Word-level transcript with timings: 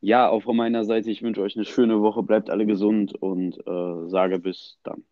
Ja, 0.00 0.28
auch 0.28 0.42
von 0.42 0.56
meiner 0.56 0.84
Seite, 0.84 1.10
ich 1.10 1.22
wünsche 1.22 1.40
euch 1.40 1.56
eine 1.56 1.64
schöne 1.64 2.02
Woche, 2.02 2.22
bleibt 2.22 2.50
alle 2.50 2.66
gesund 2.66 3.14
und 3.14 3.56
äh, 3.66 4.08
sage 4.08 4.38
bis 4.38 4.78
dann. 4.82 5.04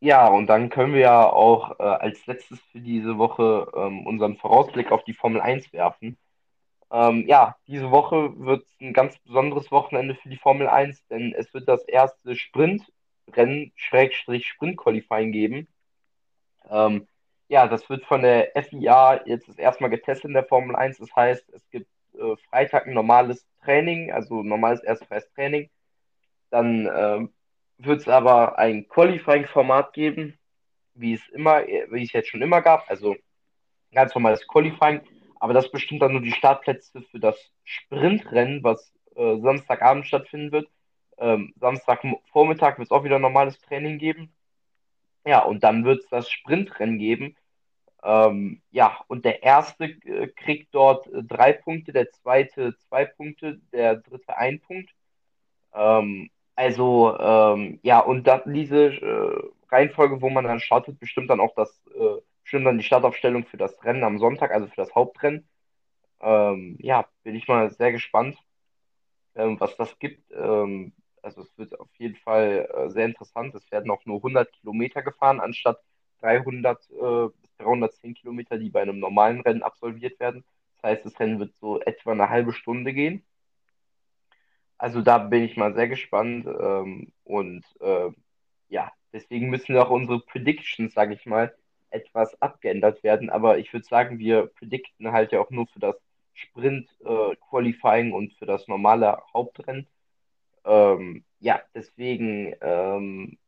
Ja, 0.00 0.28
und 0.28 0.46
dann 0.46 0.70
können 0.70 0.94
wir 0.94 1.00
ja 1.00 1.28
auch 1.28 1.78
äh, 1.78 1.82
als 1.82 2.24
letztes 2.26 2.60
für 2.72 2.80
diese 2.80 3.18
Woche 3.18 3.70
ähm, 3.74 4.06
unseren 4.06 4.36
Vorausblick 4.36 4.92
auf 4.92 5.04
die 5.04 5.14
Formel 5.14 5.40
1 5.40 5.72
werfen. 5.72 6.16
Ähm, 6.90 7.26
ja, 7.26 7.56
diese 7.66 7.90
Woche 7.90 8.32
wird 8.38 8.64
ein 8.80 8.92
ganz 8.92 9.18
besonderes 9.18 9.70
Wochenende 9.72 10.14
für 10.14 10.28
die 10.28 10.36
Formel 10.36 10.68
1, 10.68 11.08
denn 11.08 11.34
es 11.36 11.52
wird 11.52 11.68
das 11.68 11.82
erste 11.84 12.36
Sprintrennen, 12.36 12.95
Schrägstrich 13.74 14.46
Sprint-Qualifying 14.48 15.32
geben. 15.32 15.68
Ähm, 16.68 17.06
ja, 17.48 17.68
das 17.68 17.88
wird 17.88 18.04
von 18.04 18.22
der 18.22 18.52
FIA 18.54 19.22
jetzt 19.26 19.48
das 19.48 19.58
erste 19.58 19.82
Mal 19.82 19.88
getestet 19.88 20.26
in 20.26 20.34
der 20.34 20.44
Formel 20.44 20.74
1. 20.74 20.98
Das 20.98 21.14
heißt, 21.14 21.48
es 21.52 21.68
gibt 21.70 21.88
äh, 22.14 22.36
Freitag 22.48 22.86
ein 22.86 22.94
normales 22.94 23.46
Training, 23.62 24.12
also 24.12 24.42
normales 24.42 24.82
erstfreies 24.82 25.30
Training. 25.34 25.70
Dann 26.50 26.86
äh, 26.86 27.28
wird 27.78 28.00
es 28.00 28.08
aber 28.08 28.58
ein 28.58 28.88
Qualifying-Format 28.88 29.92
geben, 29.92 30.38
wie 30.94 31.14
es 31.14 31.28
immer, 31.28 31.66
wie 31.66 32.02
es 32.02 32.12
jetzt 32.12 32.28
schon 32.28 32.42
immer 32.42 32.62
gab, 32.62 32.88
also 32.90 33.16
ganz 33.92 34.14
normales 34.14 34.46
Qualifying, 34.46 35.02
aber 35.40 35.52
das 35.52 35.70
bestimmt 35.70 36.02
dann 36.02 36.12
nur 36.12 36.22
die 36.22 36.32
Startplätze 36.32 37.02
für 37.02 37.20
das 37.20 37.36
Sprintrennen, 37.64 38.62
was 38.62 38.92
äh, 39.14 39.38
Samstagabend 39.40 40.06
stattfinden 40.06 40.52
wird. 40.52 40.68
Ähm, 41.18 41.52
Samstagvormittag 41.56 42.78
wird 42.78 42.88
es 42.88 42.92
auch 42.92 43.04
wieder 43.04 43.18
normales 43.18 43.60
Training 43.60 43.98
geben. 43.98 44.32
Ja, 45.26 45.42
und 45.44 45.64
dann 45.64 45.84
wird 45.84 46.04
es 46.04 46.08
das 46.08 46.30
Sprintrennen 46.30 46.98
geben. 46.98 47.36
Ähm, 48.02 48.62
ja, 48.70 49.00
und 49.08 49.24
der 49.24 49.42
erste 49.42 49.86
äh, 49.86 50.28
kriegt 50.28 50.74
dort 50.74 51.06
äh, 51.08 51.24
drei 51.24 51.52
Punkte, 51.52 51.92
der 51.92 52.10
zweite 52.12 52.76
zwei 52.88 53.04
Punkte, 53.06 53.60
der 53.72 53.96
dritte 53.96 54.36
ein 54.36 54.60
Punkt. 54.60 54.90
Ähm, 55.74 56.30
also, 56.56 57.18
ähm, 57.18 57.80
ja, 57.82 58.00
und 58.00 58.26
da, 58.26 58.42
diese 58.46 58.94
äh, 58.94 59.50
Reihenfolge, 59.70 60.22
wo 60.22 60.30
man 60.30 60.44
dann 60.44 60.60
startet, 60.60 60.98
bestimmt 61.00 61.30
dann 61.30 61.40
auch 61.40 61.54
das, 61.54 61.82
äh, 61.94 62.20
bestimmt 62.42 62.66
dann 62.66 62.78
die 62.78 62.84
Startaufstellung 62.84 63.44
für 63.46 63.56
das 63.58 63.82
Rennen 63.84 64.04
am 64.04 64.18
Sonntag, 64.18 64.52
also 64.52 64.66
für 64.68 64.76
das 64.76 64.94
Hauptrennen. 64.94 65.48
Ähm, 66.20 66.76
ja, 66.80 67.06
bin 67.24 67.34
ich 67.36 67.48
mal 67.48 67.70
sehr 67.72 67.92
gespannt, 67.92 68.38
ähm, 69.34 69.60
was 69.60 69.76
das 69.76 69.98
gibt. 69.98 70.22
Also 71.26 71.42
es 71.42 71.58
wird 71.58 71.78
auf 71.80 71.88
jeden 71.98 72.14
Fall 72.14 72.68
äh, 72.72 72.88
sehr 72.88 73.04
interessant. 73.04 73.52
Es 73.56 73.68
werden 73.72 73.90
auch 73.90 74.06
nur 74.06 74.18
100 74.18 74.52
Kilometer 74.52 75.02
gefahren, 75.02 75.40
anstatt 75.40 75.82
300 76.20 76.78
äh, 76.90 77.28
bis 77.40 77.56
310 77.58 78.14
Kilometer, 78.14 78.58
die 78.58 78.70
bei 78.70 78.82
einem 78.82 79.00
normalen 79.00 79.40
Rennen 79.40 79.64
absolviert 79.64 80.20
werden. 80.20 80.44
Das 80.76 80.84
heißt, 80.84 81.04
das 81.04 81.18
Rennen 81.18 81.40
wird 81.40 81.52
so 81.56 81.80
etwa 81.80 82.12
eine 82.12 82.30
halbe 82.30 82.52
Stunde 82.52 82.92
gehen. 82.94 83.24
Also 84.78 85.02
da 85.02 85.18
bin 85.18 85.42
ich 85.42 85.56
mal 85.56 85.74
sehr 85.74 85.88
gespannt. 85.88 86.46
Ähm, 86.46 87.12
und 87.24 87.64
äh, 87.80 88.10
ja, 88.68 88.92
deswegen 89.12 89.50
müssen 89.50 89.76
auch 89.76 89.90
unsere 89.90 90.20
Predictions, 90.20 90.94
sage 90.94 91.14
ich 91.14 91.26
mal, 91.26 91.52
etwas 91.90 92.40
abgeändert 92.40 93.02
werden. 93.02 93.30
Aber 93.30 93.58
ich 93.58 93.72
würde 93.72 93.86
sagen, 93.86 94.20
wir 94.20 94.46
predikten 94.46 95.10
halt 95.10 95.32
ja 95.32 95.40
auch 95.40 95.50
nur 95.50 95.66
für 95.66 95.80
das 95.80 95.96
Sprint-Qualifying 96.34 98.10
äh, 98.10 98.14
und 98.14 98.32
für 98.34 98.46
das 98.46 98.68
normale 98.68 99.18
Hauptrennen. 99.34 99.88
Ähm, 100.66 101.24
ja, 101.40 101.62
deswegen, 101.74 102.54
ähm, 102.60 103.38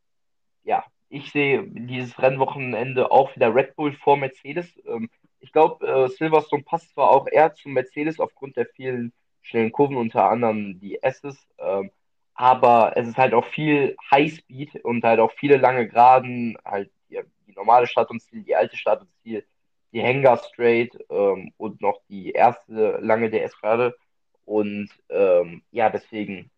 ja, 0.63 0.85
ich 1.09 1.31
sehe 1.31 1.63
dieses 1.67 2.19
Rennwochenende 2.21 3.11
auch 3.11 3.35
wieder 3.35 3.53
Red 3.53 3.75
Bull 3.75 3.93
vor 3.93 4.17
Mercedes. 4.17 4.67
Ähm, 4.87 5.09
ich 5.39 5.51
glaube, 5.51 5.85
äh, 5.87 6.07
Silverstone 6.09 6.63
passt 6.63 6.93
zwar 6.93 7.11
auch 7.11 7.27
eher 7.27 7.53
zu 7.53 7.69
Mercedes 7.69 8.19
aufgrund 8.19 8.57
der 8.57 8.67
vielen 8.67 9.13
schnellen 9.41 9.71
Kurven, 9.71 9.97
unter 9.97 10.29
anderem 10.29 10.79
die 10.79 11.01
S's, 11.01 11.47
ähm, 11.59 11.91
aber 12.35 12.93
es 12.95 13.07
ist 13.07 13.17
halt 13.17 13.33
auch 13.33 13.45
viel 13.45 13.97
Highspeed 14.11 14.83
und 14.85 15.03
halt 15.03 15.19
auch 15.19 15.31
viele 15.33 15.57
lange 15.57 15.87
Geraden, 15.87 16.57
halt 16.63 16.91
die, 17.09 17.19
die 17.47 17.53
normale 17.53 17.87
Stadt 17.87 18.09
und 18.09 18.21
Ziel, 18.21 18.43
die 18.43 18.55
alte 18.55 18.77
Stadt 18.77 19.01
und 19.01 19.09
Ziel, 19.23 19.45
die 19.91 20.01
Hangar 20.01 20.37
Straight 20.37 20.97
ähm, 21.09 21.51
und 21.57 21.81
noch 21.81 21.99
die 22.09 22.31
erste 22.31 22.99
lange 23.01 23.29
DS-Gerade. 23.29 23.97
Und 24.45 24.89
ähm, 25.09 25.63
ja, 25.71 25.89
deswegen 25.89 26.49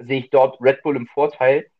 sehe 0.00 0.20
ich 0.20 0.30
dort 0.30 0.60
Red 0.60 0.82
Bull 0.82 0.96
im 0.96 1.06
Vorteil. 1.06 1.70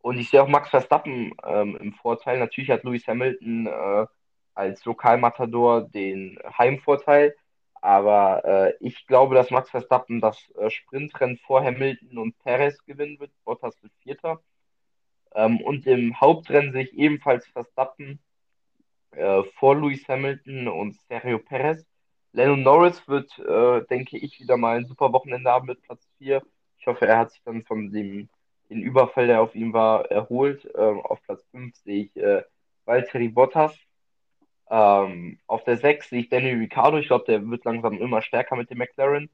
Und 0.00 0.18
ich 0.18 0.30
sehe 0.30 0.42
auch 0.42 0.48
Max 0.48 0.68
Verstappen 0.70 1.32
ähm, 1.44 1.76
im 1.80 1.92
Vorteil. 1.94 2.38
Natürlich 2.38 2.70
hat 2.70 2.84
Lewis 2.84 3.06
Hamilton 3.06 3.66
äh, 3.66 4.06
als 4.54 4.84
Lokalmatador 4.84 5.82
den 5.82 6.38
Heimvorteil. 6.58 7.34
Aber 7.80 8.44
äh, 8.44 8.74
ich 8.80 9.06
glaube, 9.06 9.34
dass 9.34 9.50
Max 9.50 9.70
Verstappen 9.70 10.20
das 10.20 10.38
äh, 10.56 10.70
Sprintrennen 10.70 11.38
vor 11.38 11.62
Hamilton 11.62 12.18
und 12.18 12.38
Perez 12.38 12.84
gewinnen 12.84 13.18
wird. 13.20 13.32
Bottas 13.44 13.82
wird 13.82 13.92
Vierter. 14.02 14.40
Ähm, 15.34 15.60
und 15.60 15.86
im 15.86 16.20
Hauptrennen 16.20 16.72
sehe 16.72 16.84
ich 16.84 16.94
ebenfalls 16.94 17.46
Verstappen 17.48 18.20
äh, 19.12 19.42
vor 19.58 19.76
Lewis 19.76 20.06
Hamilton 20.08 20.68
und 20.68 20.96
Sergio 21.08 21.38
Perez. 21.38 21.84
Lennon 22.32 22.62
Norris 22.62 23.06
wird, 23.06 23.38
äh, 23.38 23.86
denke 23.86 24.18
ich, 24.18 24.40
wieder 24.40 24.56
mal 24.56 24.76
ein 24.76 24.86
super 24.86 25.12
Wochenende 25.12 25.50
haben 25.50 25.66
mit 25.66 25.82
Platz 25.82 26.08
4. 26.18 26.42
Ich 26.84 26.86
hoffe, 26.86 27.06
er 27.06 27.16
hat 27.16 27.30
sich 27.30 27.40
dann 27.44 27.64
von 27.64 27.90
dem 27.90 28.28
den 28.68 28.82
Überfall, 28.82 29.26
der 29.26 29.40
auf 29.40 29.54
ihm 29.54 29.72
war, 29.72 30.10
erholt. 30.10 30.68
Ähm, 30.76 31.00
auf 31.00 31.22
Platz 31.22 31.42
5 31.50 31.74
sehe 31.76 32.04
ich 32.04 32.16
äh, 32.16 32.42
Valtteri 32.84 33.28
Bottas. 33.28 33.74
Ähm, 34.68 35.38
auf 35.46 35.64
der 35.64 35.78
6 35.78 36.10
sehe 36.10 36.20
ich 36.20 36.28
Daniel 36.28 36.58
Ricciardo. 36.58 36.98
Ich 36.98 37.06
glaube, 37.06 37.24
der 37.26 37.48
wird 37.48 37.64
langsam 37.64 37.96
immer 37.98 38.20
stärker 38.20 38.56
mit 38.56 38.68
dem 38.68 38.78
McLaren. 38.78 39.30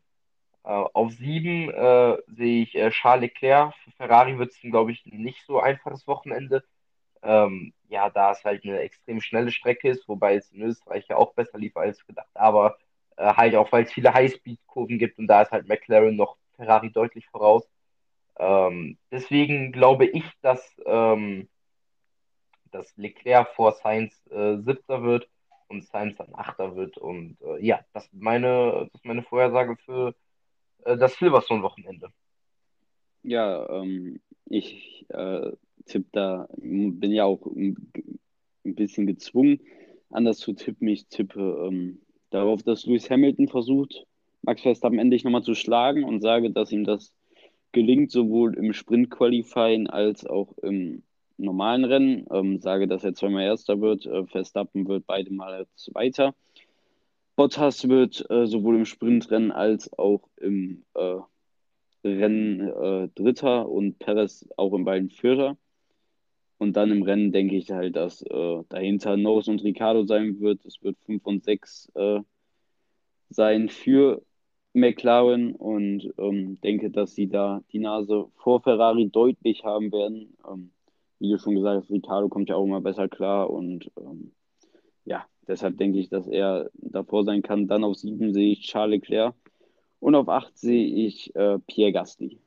Äh, 0.62 0.68
auf 0.68 1.10
7 1.10 1.70
äh, 1.70 2.18
sehe 2.28 2.62
ich 2.62 2.76
äh, 2.76 2.90
Charles 2.90 3.22
Leclerc. 3.22 3.74
Für 3.82 3.90
Ferrari 3.92 4.38
wird 4.38 4.52
es, 4.52 4.60
glaube 4.60 4.92
ich, 4.92 5.04
nicht 5.06 5.44
so 5.44 5.58
einfaches 5.58 6.06
Wochenende. 6.06 6.62
Ähm, 7.22 7.72
ja, 7.88 8.10
da 8.10 8.30
es 8.30 8.44
halt 8.44 8.64
eine 8.64 8.78
extrem 8.78 9.20
schnelle 9.20 9.50
Strecke 9.50 9.88
ist, 9.90 10.08
wobei 10.08 10.36
es 10.36 10.52
in 10.52 10.62
Österreich 10.62 11.08
ja 11.08 11.16
auch 11.16 11.34
besser 11.34 11.58
lief 11.58 11.76
als 11.76 12.06
gedacht. 12.06 12.30
Aber 12.34 12.78
äh, 13.16 13.34
halt 13.34 13.56
auch, 13.56 13.72
weil 13.72 13.84
es 13.84 13.92
viele 13.92 14.14
Highspeed-Kurven 14.14 14.98
gibt 14.98 15.18
und 15.18 15.26
da 15.26 15.42
ist 15.42 15.50
halt 15.50 15.68
McLaren 15.68 16.14
noch 16.14 16.36
Ferrari 16.60 16.90
deutlich 16.92 17.26
voraus. 17.28 17.68
Ähm, 18.38 18.98
deswegen 19.10 19.72
glaube 19.72 20.06
ich, 20.06 20.24
dass, 20.42 20.62
ähm, 20.86 21.48
dass 22.70 22.96
Leclerc 22.96 23.48
vor 23.54 23.72
Sainz 23.72 24.14
äh, 24.30 24.58
Siebter 24.58 25.02
wird 25.02 25.28
und 25.68 25.84
Sainz 25.84 26.16
dann 26.18 26.34
Achter 26.34 26.76
wird. 26.76 26.98
Und 26.98 27.38
äh, 27.42 27.64
ja, 27.64 27.80
das 27.92 28.04
ist 28.04 28.14
meine, 28.14 28.88
das 28.92 29.00
ist 29.00 29.04
meine 29.04 29.22
Vorhersage 29.22 29.76
für 29.84 30.14
äh, 30.84 30.96
das 30.96 31.14
Silverstone-Wochenende. 31.14 32.10
Ja, 33.22 33.68
ähm, 33.68 34.20
ich 34.46 35.06
äh, 35.10 35.52
tippe 35.86 36.08
da, 36.12 36.48
bin 36.56 37.12
ja 37.12 37.24
auch 37.24 37.44
ein, 37.46 37.76
ein, 38.64 38.74
bisschen 38.74 39.06
gezwungen, 39.06 39.60
anders 40.10 40.38
zu 40.38 40.54
tippen. 40.54 40.88
Ich 40.88 41.06
tippe 41.08 41.66
ähm, 41.68 42.00
darauf, 42.30 42.62
dass 42.62 42.86
Lewis 42.86 43.10
Hamilton 43.10 43.48
versucht, 43.48 44.06
Max 44.42 44.62
Verstappen 44.62 44.98
endlich 44.98 45.24
nochmal 45.24 45.42
zu 45.42 45.54
schlagen 45.54 46.04
und 46.04 46.20
sage, 46.20 46.50
dass 46.50 46.72
ihm 46.72 46.84
das 46.84 47.12
gelingt, 47.72 48.10
sowohl 48.10 48.54
im 48.56 48.72
Sprint-Qualifying 48.72 49.88
als 49.88 50.26
auch 50.26 50.56
im 50.58 51.02
normalen 51.36 51.84
Rennen. 51.84 52.26
Ähm, 52.30 52.60
sage, 52.60 52.86
dass 52.86 53.04
er 53.04 53.14
zweimal 53.14 53.44
Erster 53.44 53.80
wird. 53.80 54.06
Äh, 54.06 54.26
Verstappen 54.26 54.86
wird 54.88 55.06
beide 55.06 55.32
Mal 55.32 55.66
Zweiter. 55.76 56.34
Bottas 57.36 57.88
wird 57.88 58.28
äh, 58.30 58.46
sowohl 58.46 58.76
im 58.76 58.84
Sprintrennen 58.84 59.50
als 59.52 59.92
auch 59.98 60.28
im 60.36 60.84
äh, 60.94 61.16
Rennen 62.04 62.60
äh, 62.60 63.08
Dritter 63.14 63.68
und 63.68 63.98
Perez 63.98 64.46
auch 64.56 64.74
in 64.74 64.84
beiden 64.84 65.10
Vierter. 65.10 65.56
Und 66.58 66.76
dann 66.76 66.90
im 66.90 67.02
Rennen 67.02 67.32
denke 67.32 67.56
ich 67.56 67.70
halt, 67.70 67.96
dass 67.96 68.20
äh, 68.22 68.62
dahinter 68.68 69.16
Norris 69.16 69.48
und 69.48 69.64
Ricardo 69.64 70.04
sein 70.04 70.40
wird. 70.40 70.64
Es 70.66 70.82
wird 70.82 70.98
5 71.06 71.24
und 71.24 71.44
6 71.44 71.90
äh, 71.94 72.20
sein 73.30 73.70
für 73.70 74.22
McLaren 74.72 75.54
und 75.54 76.12
ähm, 76.18 76.60
denke, 76.60 76.90
dass 76.90 77.14
sie 77.14 77.28
da 77.28 77.62
die 77.72 77.80
Nase 77.80 78.26
vor 78.36 78.62
Ferrari 78.62 79.08
deutlich 79.08 79.64
haben 79.64 79.90
werden. 79.92 80.36
Ähm, 80.48 80.70
wie 81.18 81.30
du 81.30 81.38
schon 81.38 81.56
gesagt 81.56 81.82
hast, 81.82 81.90
Ricardo 81.90 82.28
kommt 82.28 82.48
ja 82.48 82.56
auch 82.56 82.64
immer 82.64 82.80
besser 82.80 83.08
klar 83.08 83.50
und 83.50 83.90
ähm, 83.98 84.32
ja, 85.04 85.26
deshalb 85.46 85.76
denke 85.78 85.98
ich, 85.98 86.08
dass 86.08 86.26
er 86.26 86.70
davor 86.74 87.24
sein 87.24 87.42
kann. 87.42 87.66
Dann 87.68 87.84
auf 87.84 87.96
7 87.96 88.32
sehe 88.32 88.52
ich 88.52 88.62
Charles 88.62 89.00
Leclerc 89.00 89.34
und 89.98 90.14
auf 90.14 90.28
8 90.28 90.56
sehe 90.56 90.86
ich 91.06 91.34
äh, 91.34 91.58
Pierre 91.66 91.92
Gasly. 91.92 92.40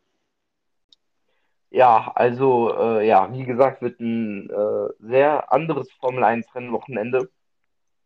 Ja, 1.71 2.11
also 2.15 2.71
äh, 2.75 3.07
ja, 3.07 3.33
wie 3.33 3.45
gesagt, 3.45 3.81
wird 3.81 3.99
ein 3.99 4.49
äh, 4.49 4.89
sehr 4.99 5.51
anderes 5.51 5.91
Formel 5.93 6.23
1 6.23 6.53
Rennwochenende. 6.55 7.29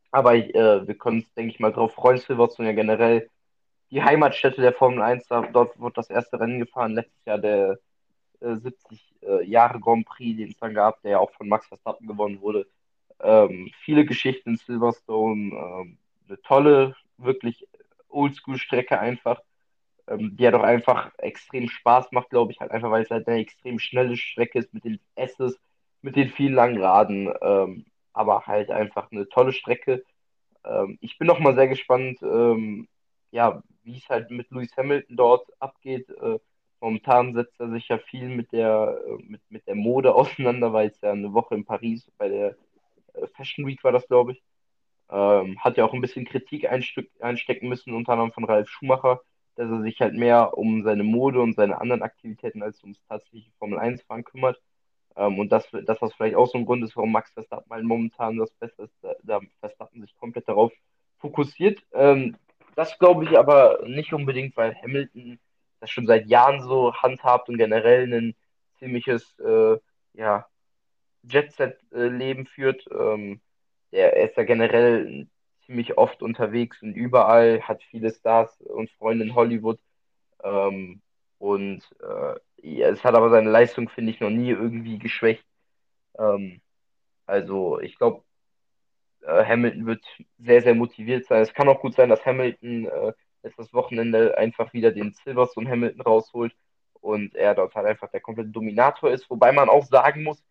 Aber 0.09 0.35
äh, 0.35 0.87
wir 0.87 0.95
können 0.95 1.19
uns, 1.19 1.33
denke 1.33 1.51
ich 1.51 1.59
mal, 1.59 1.71
darauf 1.71 1.93
freuen. 1.93 2.17
Silverstone 2.17 2.69
ja 2.69 2.75
generell 2.75 3.29
die 3.91 4.03
Heimatstätte 4.03 4.61
der 4.61 4.73
Formel 4.73 5.01
1. 5.01 5.27
Da, 5.27 5.41
dort 5.41 5.79
wird 5.79 5.97
das 5.97 6.09
erste 6.09 6.39
Rennen 6.39 6.59
gefahren. 6.59 6.93
Letztes 6.93 7.25
Jahr 7.25 7.37
der 7.37 7.79
70 8.41 9.15
äh, 9.21 9.43
Jahre 9.45 9.79
Grand 9.79 10.05
Prix, 10.05 10.37
den 10.37 10.49
es 10.49 10.57
dann 10.57 10.73
gab, 10.73 11.01
der 11.01 11.11
ja 11.11 11.19
auch 11.19 11.31
von 11.31 11.47
Max 11.47 11.67
Verstappen 11.67 12.07
gewonnen 12.07 12.41
wurde. 12.41 12.67
Ähm, 13.19 13.71
viele 13.79 14.05
Geschichten 14.05 14.51
in 14.51 14.57
Silverstone, 14.57 15.51
ähm, 15.55 15.97
eine 16.27 16.41
tolle, 16.41 16.95
wirklich 17.17 17.67
Oldschool-Strecke 18.09 18.99
einfach, 18.99 19.41
ähm, 20.07 20.35
die 20.37 20.43
ja 20.43 20.51
doch 20.51 20.63
einfach 20.63 21.11
extrem 21.17 21.67
Spaß 21.67 22.11
macht, 22.11 22.29
glaube 22.29 22.51
ich, 22.51 22.59
halt 22.59 22.71
einfach, 22.71 22.91
weil 22.91 23.03
es 23.03 23.09
halt 23.09 23.27
eine 23.27 23.39
extrem 23.39 23.79
schnelle 23.79 24.17
Strecke 24.17 24.59
ist 24.59 24.73
mit 24.73 24.83
den 24.83 24.99
S's, 25.15 25.59
mit 26.01 26.15
den 26.15 26.29
vielen 26.29 26.53
langen 26.53 26.81
Raden, 26.81 27.33
ähm, 27.41 27.85
aber 28.13 28.45
halt 28.45 28.69
einfach 28.69 29.11
eine 29.11 29.27
tolle 29.29 29.51
Strecke. 29.51 30.03
Ähm, 30.63 30.97
ich 31.01 31.17
bin 31.17 31.27
noch 31.27 31.39
mal 31.39 31.55
sehr 31.55 31.67
gespannt, 31.67 32.19
ähm, 32.21 32.87
ja, 33.31 33.61
wie 33.83 33.97
es 33.97 34.09
halt 34.09 34.31
mit 34.31 34.49
Lewis 34.51 34.75
Hamilton 34.77 35.15
dort 35.15 35.49
abgeht. 35.59 36.09
Äh, 36.09 36.39
momentan 36.79 37.33
setzt 37.33 37.59
er 37.59 37.69
sich 37.69 37.87
ja 37.87 37.97
viel 37.97 38.29
mit 38.29 38.51
der, 38.51 38.99
äh, 39.07 39.23
mit, 39.23 39.41
mit 39.49 39.67
der 39.67 39.75
Mode 39.75 40.13
auseinander, 40.15 40.73
weil 40.73 40.89
es 40.89 41.01
ja 41.01 41.11
eine 41.11 41.33
Woche 41.33 41.55
in 41.55 41.65
Paris 41.65 42.09
bei 42.17 42.29
der 42.29 42.55
äh, 43.13 43.27
Fashion 43.35 43.65
Week 43.65 43.83
war 43.83 43.91
das, 43.91 44.07
glaube 44.07 44.33
ich. 44.33 44.43
Ähm, 45.09 45.57
hat 45.63 45.77
ja 45.77 45.85
auch 45.85 45.93
ein 45.93 46.01
bisschen 46.01 46.25
Kritik 46.25 46.69
einstecken 46.69 47.69
müssen, 47.69 47.93
unter 47.93 48.13
anderem 48.13 48.33
von 48.33 48.43
Ralf 48.43 48.69
Schumacher, 48.69 49.21
dass 49.55 49.69
er 49.69 49.81
sich 49.81 50.01
halt 50.01 50.15
mehr 50.15 50.57
um 50.57 50.83
seine 50.83 51.03
Mode 51.03 51.39
und 51.41 51.55
seine 51.55 51.79
anderen 51.79 52.01
Aktivitäten 52.01 52.61
als 52.61 52.81
ums 52.83 53.01
tatsächliche 53.07 53.51
Formel 53.57 53.79
1-Fahren 53.79 54.25
kümmert. 54.25 54.61
Ähm, 55.15 55.39
und 55.39 55.51
das, 55.51 55.67
das, 55.85 56.01
was 56.01 56.13
vielleicht 56.13 56.35
auch 56.35 56.47
so 56.47 56.57
ein 56.57 56.65
Grund 56.65 56.83
ist, 56.83 56.95
warum 56.95 57.11
Max 57.11 57.31
Verstappen 57.31 57.71
halt 57.71 57.85
momentan 57.85 58.37
das 58.37 58.51
Beste 58.51 58.83
ist, 58.83 58.93
da, 59.01 59.13
da 59.23 59.39
Verstappen 59.59 60.01
sich 60.01 60.15
komplett 60.17 60.47
darauf 60.47 60.73
fokussiert. 61.19 61.81
Ähm, 61.93 62.37
das 62.77 62.99
glaube 62.99 63.25
ich 63.25 63.37
aber 63.37 63.79
nicht 63.87 64.13
unbedingt, 64.13 64.55
weil 64.57 64.75
Hamilton 64.75 65.39
das 65.79 65.89
schon 65.91 66.07
seit 66.07 66.27
Jahren 66.27 66.61
so 66.61 66.93
handhabt 66.95 67.49
und 67.49 67.57
generell 67.57 68.11
ein 68.13 68.35
ziemliches 68.79 69.37
äh, 69.39 69.77
ja, 70.13 70.47
Jet-Set-Leben 71.23 72.45
führt. 72.45 72.85
Ähm, 72.91 73.41
der 73.91 74.15
er 74.17 74.29
ist 74.29 74.37
ja 74.37 74.43
generell 74.43 75.27
ziemlich 75.65 75.97
oft 75.97 76.21
unterwegs 76.21 76.81
und 76.83 76.93
überall, 76.93 77.61
hat 77.61 77.83
viele 77.83 78.11
Stars 78.11 78.61
und 78.61 78.91
Freunde 78.91 79.25
in 79.25 79.35
Hollywood. 79.35 79.79
Ähm, 80.43 81.01
und 81.39 81.83
äh, 82.01 82.35
ja, 82.61 82.89
es 82.89 83.03
hat 83.03 83.15
aber 83.15 83.29
seine 83.31 83.49
Leistung, 83.51 83.89
finde 83.89 84.11
ich, 84.11 84.19
noch 84.19 84.29
nie 84.29 84.51
irgendwie 84.51 84.99
geschwächt. 84.99 85.45
Ähm, 86.19 86.61
also 87.25 87.79
ich 87.81 87.97
glaube, 87.97 88.23
äh, 89.27 89.45
Hamilton 89.45 89.85
wird 89.85 90.05
sehr, 90.39 90.61
sehr 90.61 90.75
motiviert 90.75 91.25
sein. 91.25 91.41
Es 91.41 91.53
kann 91.53 91.69
auch 91.69 91.81
gut 91.81 91.95
sein, 91.95 92.09
dass 92.09 92.25
Hamilton 92.25 92.85
äh, 92.87 93.13
letztes 93.43 93.73
Wochenende 93.73 94.37
einfach 94.37 94.73
wieder 94.73 94.91
den 94.91 95.13
Silverstone 95.13 95.69
Hamilton 95.69 96.01
rausholt 96.01 96.55
und 97.01 97.35
er 97.35 97.55
dort 97.55 97.75
halt 97.75 97.87
einfach 97.87 98.09
der 98.09 98.21
komplette 98.21 98.49
Dominator 98.49 99.11
ist. 99.11 99.29
Wobei 99.29 99.51
man 99.51 99.69
auch 99.69 99.85
sagen 99.85 100.23
muss, 100.23 100.43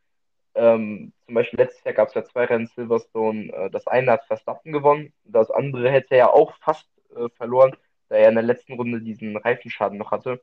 ähm, 0.55 1.13
zum 1.27 1.35
Beispiel 1.35 1.59
letztes 1.59 1.85
Jahr 1.85 1.95
gab 1.95 2.09
es 2.09 2.15
ja 2.15 2.25
zwei 2.25 2.45
Rennen 2.45 2.67
Silverstone. 2.67 3.53
Äh, 3.53 3.71
das 3.71 3.87
eine 3.87 4.13
hat 4.13 4.27
Verstappen 4.27 4.73
gewonnen, 4.73 5.13
das 5.25 5.51
andere 5.51 5.91
hätte 5.91 6.13
er 6.13 6.19
ja 6.19 6.33
auch 6.33 6.55
fast 6.59 6.89
äh, 7.15 7.29
verloren, 7.37 7.77
da 8.09 8.17
er 8.17 8.29
in 8.29 8.37
der 8.37 8.45
letzten 8.45 8.75
Runde 8.75 9.01
diesen 9.01 9.37
Reifenschaden 9.37 9.99
noch 9.99 10.11
hatte. 10.11 10.43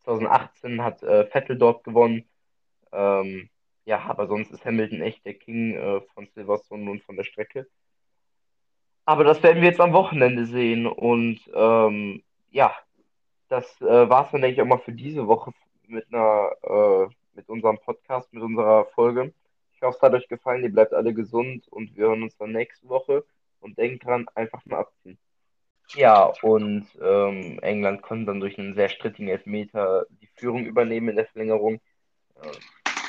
2018 0.00 0.82
hat 0.82 1.02
äh, 1.02 1.26
Vettel 1.26 1.56
dort 1.58 1.84
gewonnen. 1.84 2.28
Ähm, 2.92 3.48
ja, 3.84 4.00
aber 4.08 4.26
sonst 4.26 4.52
ist 4.52 4.64
Hamilton 4.64 5.00
echt 5.00 5.24
der 5.24 5.34
King 5.34 5.74
äh, 5.74 6.00
von 6.14 6.28
Silverstone 6.34 6.90
und 6.90 7.02
von 7.02 7.16
der 7.16 7.24
Strecke. 7.24 7.66
Aber 9.04 9.24
das 9.24 9.42
werden 9.42 9.60
wir 9.60 9.68
jetzt 9.68 9.80
am 9.80 9.92
Wochenende 9.92 10.46
sehen. 10.46 10.86
Und 10.86 11.40
ähm, 11.52 12.22
ja, 12.50 12.74
das 13.48 13.80
äh, 13.80 14.08
war 14.08 14.26
es 14.26 14.30
dann, 14.30 14.42
denke 14.42 14.54
ich, 14.54 14.62
auch 14.62 14.66
mal 14.66 14.78
für 14.78 14.92
diese 14.92 15.26
Woche 15.26 15.52
mit 15.88 16.06
einer, 16.12 16.52
äh, 16.62 17.14
mit 17.34 17.48
unserem 17.48 17.78
Podcast, 17.78 18.32
mit 18.32 18.42
unserer 18.42 18.86
Folge. 18.86 19.34
Ich 19.74 19.82
hoffe, 19.82 19.96
es 19.96 20.02
hat 20.02 20.14
euch 20.14 20.28
gefallen. 20.28 20.62
Ihr 20.62 20.72
bleibt 20.72 20.94
alle 20.94 21.12
gesund 21.12 21.66
und 21.68 21.96
wir 21.96 22.06
hören 22.06 22.22
uns 22.22 22.36
dann 22.36 22.52
nächste 22.52 22.88
Woche. 22.88 23.24
Und 23.60 23.78
denkt 23.78 24.04
dran, 24.04 24.26
einfach 24.34 24.64
mal 24.66 24.80
abziehen. 24.80 25.18
Ja, 25.94 26.32
und 26.42 26.86
ähm, 27.00 27.58
England 27.60 28.02
konnte 28.02 28.26
dann 28.26 28.40
durch 28.40 28.58
einen 28.58 28.74
sehr 28.74 28.88
strittigen 28.88 29.28
Elfmeter 29.28 30.06
die 30.20 30.28
Führung 30.34 30.64
übernehmen 30.64 31.10
in 31.10 31.16
der 31.16 31.26
Verlängerung. 31.26 31.80
Ähm, 32.42 32.50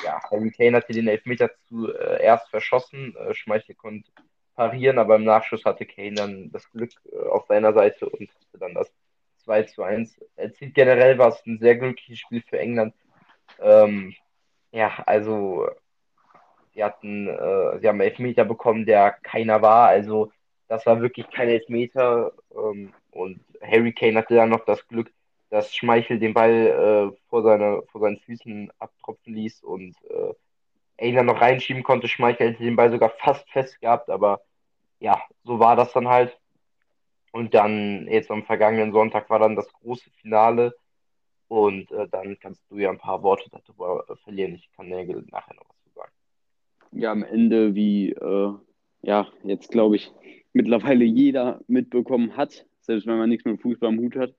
ja, 0.04 0.22
Harry 0.30 0.52
Kane 0.52 0.78
hatte 0.78 0.94
den 0.94 1.08
Elfmeter 1.08 1.50
zuerst 1.68 2.48
äh, 2.48 2.50
verschossen. 2.50 3.16
Äh, 3.18 3.34
Schmeichel 3.34 3.76
konnte 3.76 4.12
parieren, 4.56 5.00
aber 5.00 5.16
im 5.16 5.24
Nachschuss 5.24 5.66
hatte 5.66 5.86
Kane 5.86 6.14
dann 6.14 6.52
das 6.52 6.70
Glück 6.72 6.92
äh, 7.12 7.18
auf 7.30 7.46
seiner 7.48 7.74
Seite 7.74 8.08
und 8.08 8.30
hatte 8.30 8.58
dann 8.60 8.74
das 8.74 8.92
2 9.44 9.64
zu 9.64 9.84
1 9.84 10.20
erzielt. 10.36 10.74
Generell 10.76 11.18
war 11.18 11.30
es 11.30 11.46
ein 11.46 11.60
sehr 11.60 11.76
glückliches 11.76 12.20
Spiel 12.20 12.44
für 12.48 12.60
England. 12.60 12.94
Ähm, 13.60 14.16
ja, 14.72 14.92
also 15.06 15.70
sie 16.74 16.84
hatten, 16.84 17.28
äh, 17.28 17.80
sie 17.80 17.88
haben 17.88 18.02
Elfmeter 18.02 18.46
bekommen, 18.46 18.86
der 18.86 19.12
keiner 19.12 19.62
war. 19.62 19.88
Also 19.90 20.32
das 20.68 20.86
war 20.86 21.02
wirklich 21.02 21.30
kein 21.30 21.50
Elfmeter. 21.50 22.32
Ähm, 22.56 22.94
und 23.12 23.42
Harry 23.62 23.94
Kane 23.94 24.18
hatte 24.18 24.36
dann 24.36 24.50
noch 24.50 24.66
das 24.66 24.88
Glück, 24.88 25.12
dass 25.54 25.76
Schmeichel 25.76 26.18
den 26.18 26.34
Ball 26.34 27.12
äh, 27.14 27.16
vor, 27.30 27.44
seine, 27.44 27.84
vor 27.92 28.02
seinen 28.02 28.18
Füßen 28.18 28.72
abtropfen 28.80 29.36
ließ 29.36 29.62
und 29.62 29.96
äh, 30.98 31.14
dann 31.14 31.28
noch 31.28 31.42
reinschieben 31.42 31.84
konnte. 31.84 32.08
Schmeichel 32.08 32.48
hätte 32.48 32.64
den 32.64 32.76
Ball 32.76 32.90
sogar 32.90 33.12
fast 33.20 33.48
fest 33.52 33.80
gehabt, 33.80 34.10
aber 34.10 34.42
ja, 35.00 35.22
so 35.44 35.60
war 35.60 35.76
das 35.76 35.94
dann 35.94 36.08
halt. 36.08 36.36
Und 37.32 37.54
dann, 37.54 38.08
jetzt 38.10 38.32
am 38.32 38.44
vergangenen 38.44 38.94
Sonntag 38.94 39.30
war 39.30 39.38
dann 39.38 39.56
das 39.56 39.72
große 39.74 40.10
Finale. 40.22 40.74
Und 41.50 41.92
äh, 41.92 42.08
dann 42.08 42.40
kannst 42.40 42.64
du 42.72 42.80
ja 42.80 42.90
ein 42.90 42.98
paar 42.98 43.22
Worte 43.22 43.48
darüber 43.52 44.04
verlieren. 44.24 44.56
Ich 44.56 44.72
kann 44.76 44.90
Nägel 44.90 45.24
nachher 45.30 45.54
noch 45.54 45.70
was 45.70 45.84
zu 45.84 45.90
sagen. 45.94 46.12
Ja, 46.94 47.12
am 47.12 47.24
Ende, 47.24 47.76
wie 47.76 48.10
äh, 48.10 48.54
ja, 49.04 49.28
jetzt 49.44 49.70
glaube 49.70 49.98
ich, 49.98 50.12
mittlerweile 50.52 51.06
jeder 51.06 51.60
mitbekommen 51.68 52.36
hat, 52.38 52.66
selbst 52.82 53.06
wenn 53.06 53.20
man 53.20 53.30
nichts 53.30 53.46
mit 53.46 53.62
Fußball 53.62 53.90
am 53.90 54.00
Hut 54.00 54.16
hat, 54.16 54.34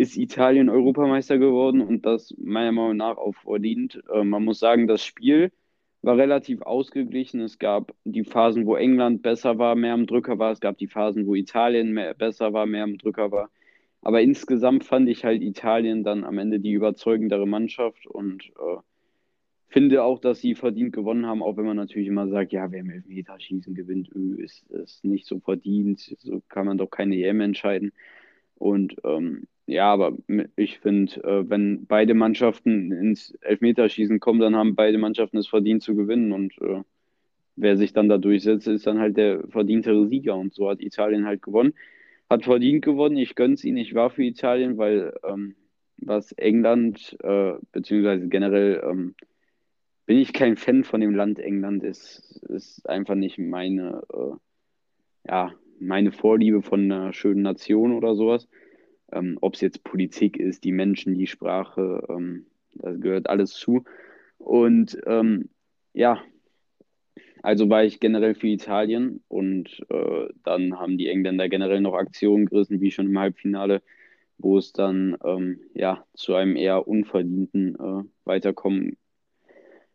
ist 0.00 0.16
Italien 0.16 0.70
Europameister 0.70 1.36
geworden 1.36 1.82
und 1.82 2.06
das 2.06 2.34
meiner 2.38 2.72
Meinung 2.72 2.96
nach 2.96 3.18
auch 3.18 3.34
verdient. 3.34 4.02
Äh, 4.10 4.24
man 4.24 4.42
muss 4.44 4.58
sagen, 4.58 4.86
das 4.86 5.04
Spiel 5.04 5.52
war 6.00 6.16
relativ 6.16 6.62
ausgeglichen. 6.62 7.42
Es 7.42 7.58
gab 7.58 7.92
die 8.04 8.24
Phasen, 8.24 8.64
wo 8.64 8.76
England 8.76 9.20
besser 9.20 9.58
war, 9.58 9.74
mehr 9.76 9.92
am 9.92 10.06
Drücker 10.06 10.38
war. 10.38 10.52
Es 10.52 10.60
gab 10.60 10.78
die 10.78 10.86
Phasen, 10.86 11.26
wo 11.26 11.34
Italien 11.34 11.92
mehr, 11.92 12.14
besser 12.14 12.54
war, 12.54 12.64
mehr 12.64 12.84
am 12.84 12.96
Drücker 12.96 13.30
war. 13.30 13.50
Aber 14.00 14.22
insgesamt 14.22 14.84
fand 14.84 15.06
ich 15.10 15.26
halt 15.26 15.42
Italien 15.42 16.02
dann 16.02 16.24
am 16.24 16.38
Ende 16.38 16.60
die 16.60 16.72
überzeugendere 16.72 17.46
Mannschaft 17.46 18.06
und 18.06 18.44
äh, 18.58 18.78
finde 19.68 20.02
auch, 20.02 20.18
dass 20.18 20.40
sie 20.40 20.54
verdient 20.54 20.94
gewonnen 20.94 21.26
haben, 21.26 21.42
auch 21.42 21.58
wenn 21.58 21.66
man 21.66 21.76
natürlich 21.76 22.08
immer 22.08 22.26
sagt, 22.28 22.52
ja, 22.52 22.72
wer 22.72 22.80
im 22.80 22.88
Elfmeterschießen 22.88 23.74
gewinnt, 23.74 24.08
öh, 24.14 24.42
ist, 24.42 24.66
ist 24.70 25.04
nicht 25.04 25.26
so 25.26 25.40
verdient, 25.40 26.00
so 26.20 26.40
kann 26.48 26.64
man 26.64 26.78
doch 26.78 26.90
keine 26.90 27.16
EM 27.16 27.42
entscheiden. 27.42 27.92
Und 28.54 28.96
ähm, 29.04 29.46
ja, 29.70 29.92
aber 29.92 30.16
ich 30.56 30.80
finde, 30.80 31.22
äh, 31.22 31.48
wenn 31.48 31.86
beide 31.86 32.14
Mannschaften 32.14 32.90
ins 32.90 33.32
Elfmeterschießen 33.40 34.18
kommen, 34.18 34.40
dann 34.40 34.56
haben 34.56 34.74
beide 34.74 34.98
Mannschaften 34.98 35.38
es 35.38 35.46
verdient 35.46 35.82
zu 35.82 35.94
gewinnen. 35.94 36.32
Und 36.32 36.60
äh, 36.60 36.82
wer 37.54 37.76
sich 37.76 37.92
dann 37.92 38.08
da 38.08 38.18
durchsetzt, 38.18 38.66
ist 38.66 38.86
dann 38.86 38.98
halt 38.98 39.16
der 39.16 39.46
verdientere 39.48 40.06
Sieger. 40.08 40.34
Und 40.36 40.54
so 40.54 40.68
hat 40.68 40.80
Italien 40.80 41.24
halt 41.24 41.42
gewonnen. 41.42 41.74
Hat 42.28 42.44
verdient 42.44 42.84
gewonnen. 42.84 43.16
Ich 43.16 43.36
gönne 43.36 43.54
es 43.54 43.64
ihnen. 43.64 43.76
Ich 43.76 43.94
war 43.94 44.10
für 44.10 44.24
Italien, 44.24 44.76
weil 44.76 45.14
ähm, 45.22 45.54
was 45.98 46.32
England, 46.32 47.16
äh, 47.22 47.52
beziehungsweise 47.70 48.28
generell 48.28 48.82
ähm, 48.84 49.14
bin 50.06 50.18
ich 50.18 50.32
kein 50.32 50.56
Fan 50.56 50.82
von 50.82 51.00
dem 51.00 51.14
Land 51.14 51.38
England. 51.38 51.84
Es 51.84 52.40
ist 52.48 52.88
einfach 52.88 53.14
nicht 53.14 53.38
meine, 53.38 54.02
äh, 54.12 55.28
ja, 55.28 55.52
meine 55.78 56.10
Vorliebe 56.10 56.60
von 56.60 56.90
einer 56.90 57.12
schönen 57.12 57.42
Nation 57.42 57.92
oder 57.92 58.16
sowas. 58.16 58.48
Ähm, 59.12 59.38
Ob 59.40 59.54
es 59.54 59.60
jetzt 59.60 59.84
Politik 59.84 60.36
ist, 60.38 60.64
die 60.64 60.72
Menschen, 60.72 61.14
die 61.14 61.26
Sprache, 61.26 62.06
ähm, 62.08 62.46
das 62.74 63.00
gehört 63.00 63.28
alles 63.28 63.52
zu. 63.52 63.84
Und 64.38 64.98
ähm, 65.06 65.50
ja, 65.92 66.22
also 67.42 67.68
war 67.70 67.84
ich 67.84 68.00
generell 68.00 68.34
für 68.34 68.48
Italien 68.48 69.22
und 69.28 69.84
äh, 69.88 70.28
dann 70.44 70.78
haben 70.78 70.98
die 70.98 71.08
Engländer 71.08 71.48
generell 71.48 71.80
noch 71.80 71.94
Aktionen 71.94 72.46
gerissen, 72.46 72.80
wie 72.80 72.90
schon 72.90 73.06
im 73.06 73.18
Halbfinale, 73.18 73.82
wo 74.38 74.58
es 74.58 74.72
dann 74.72 75.16
ähm, 75.24 75.60
ja 75.74 76.04
zu 76.14 76.34
einem 76.34 76.56
eher 76.56 76.86
unverdienten 76.86 77.74
äh, 77.76 78.04
Weiterkommen 78.24 78.96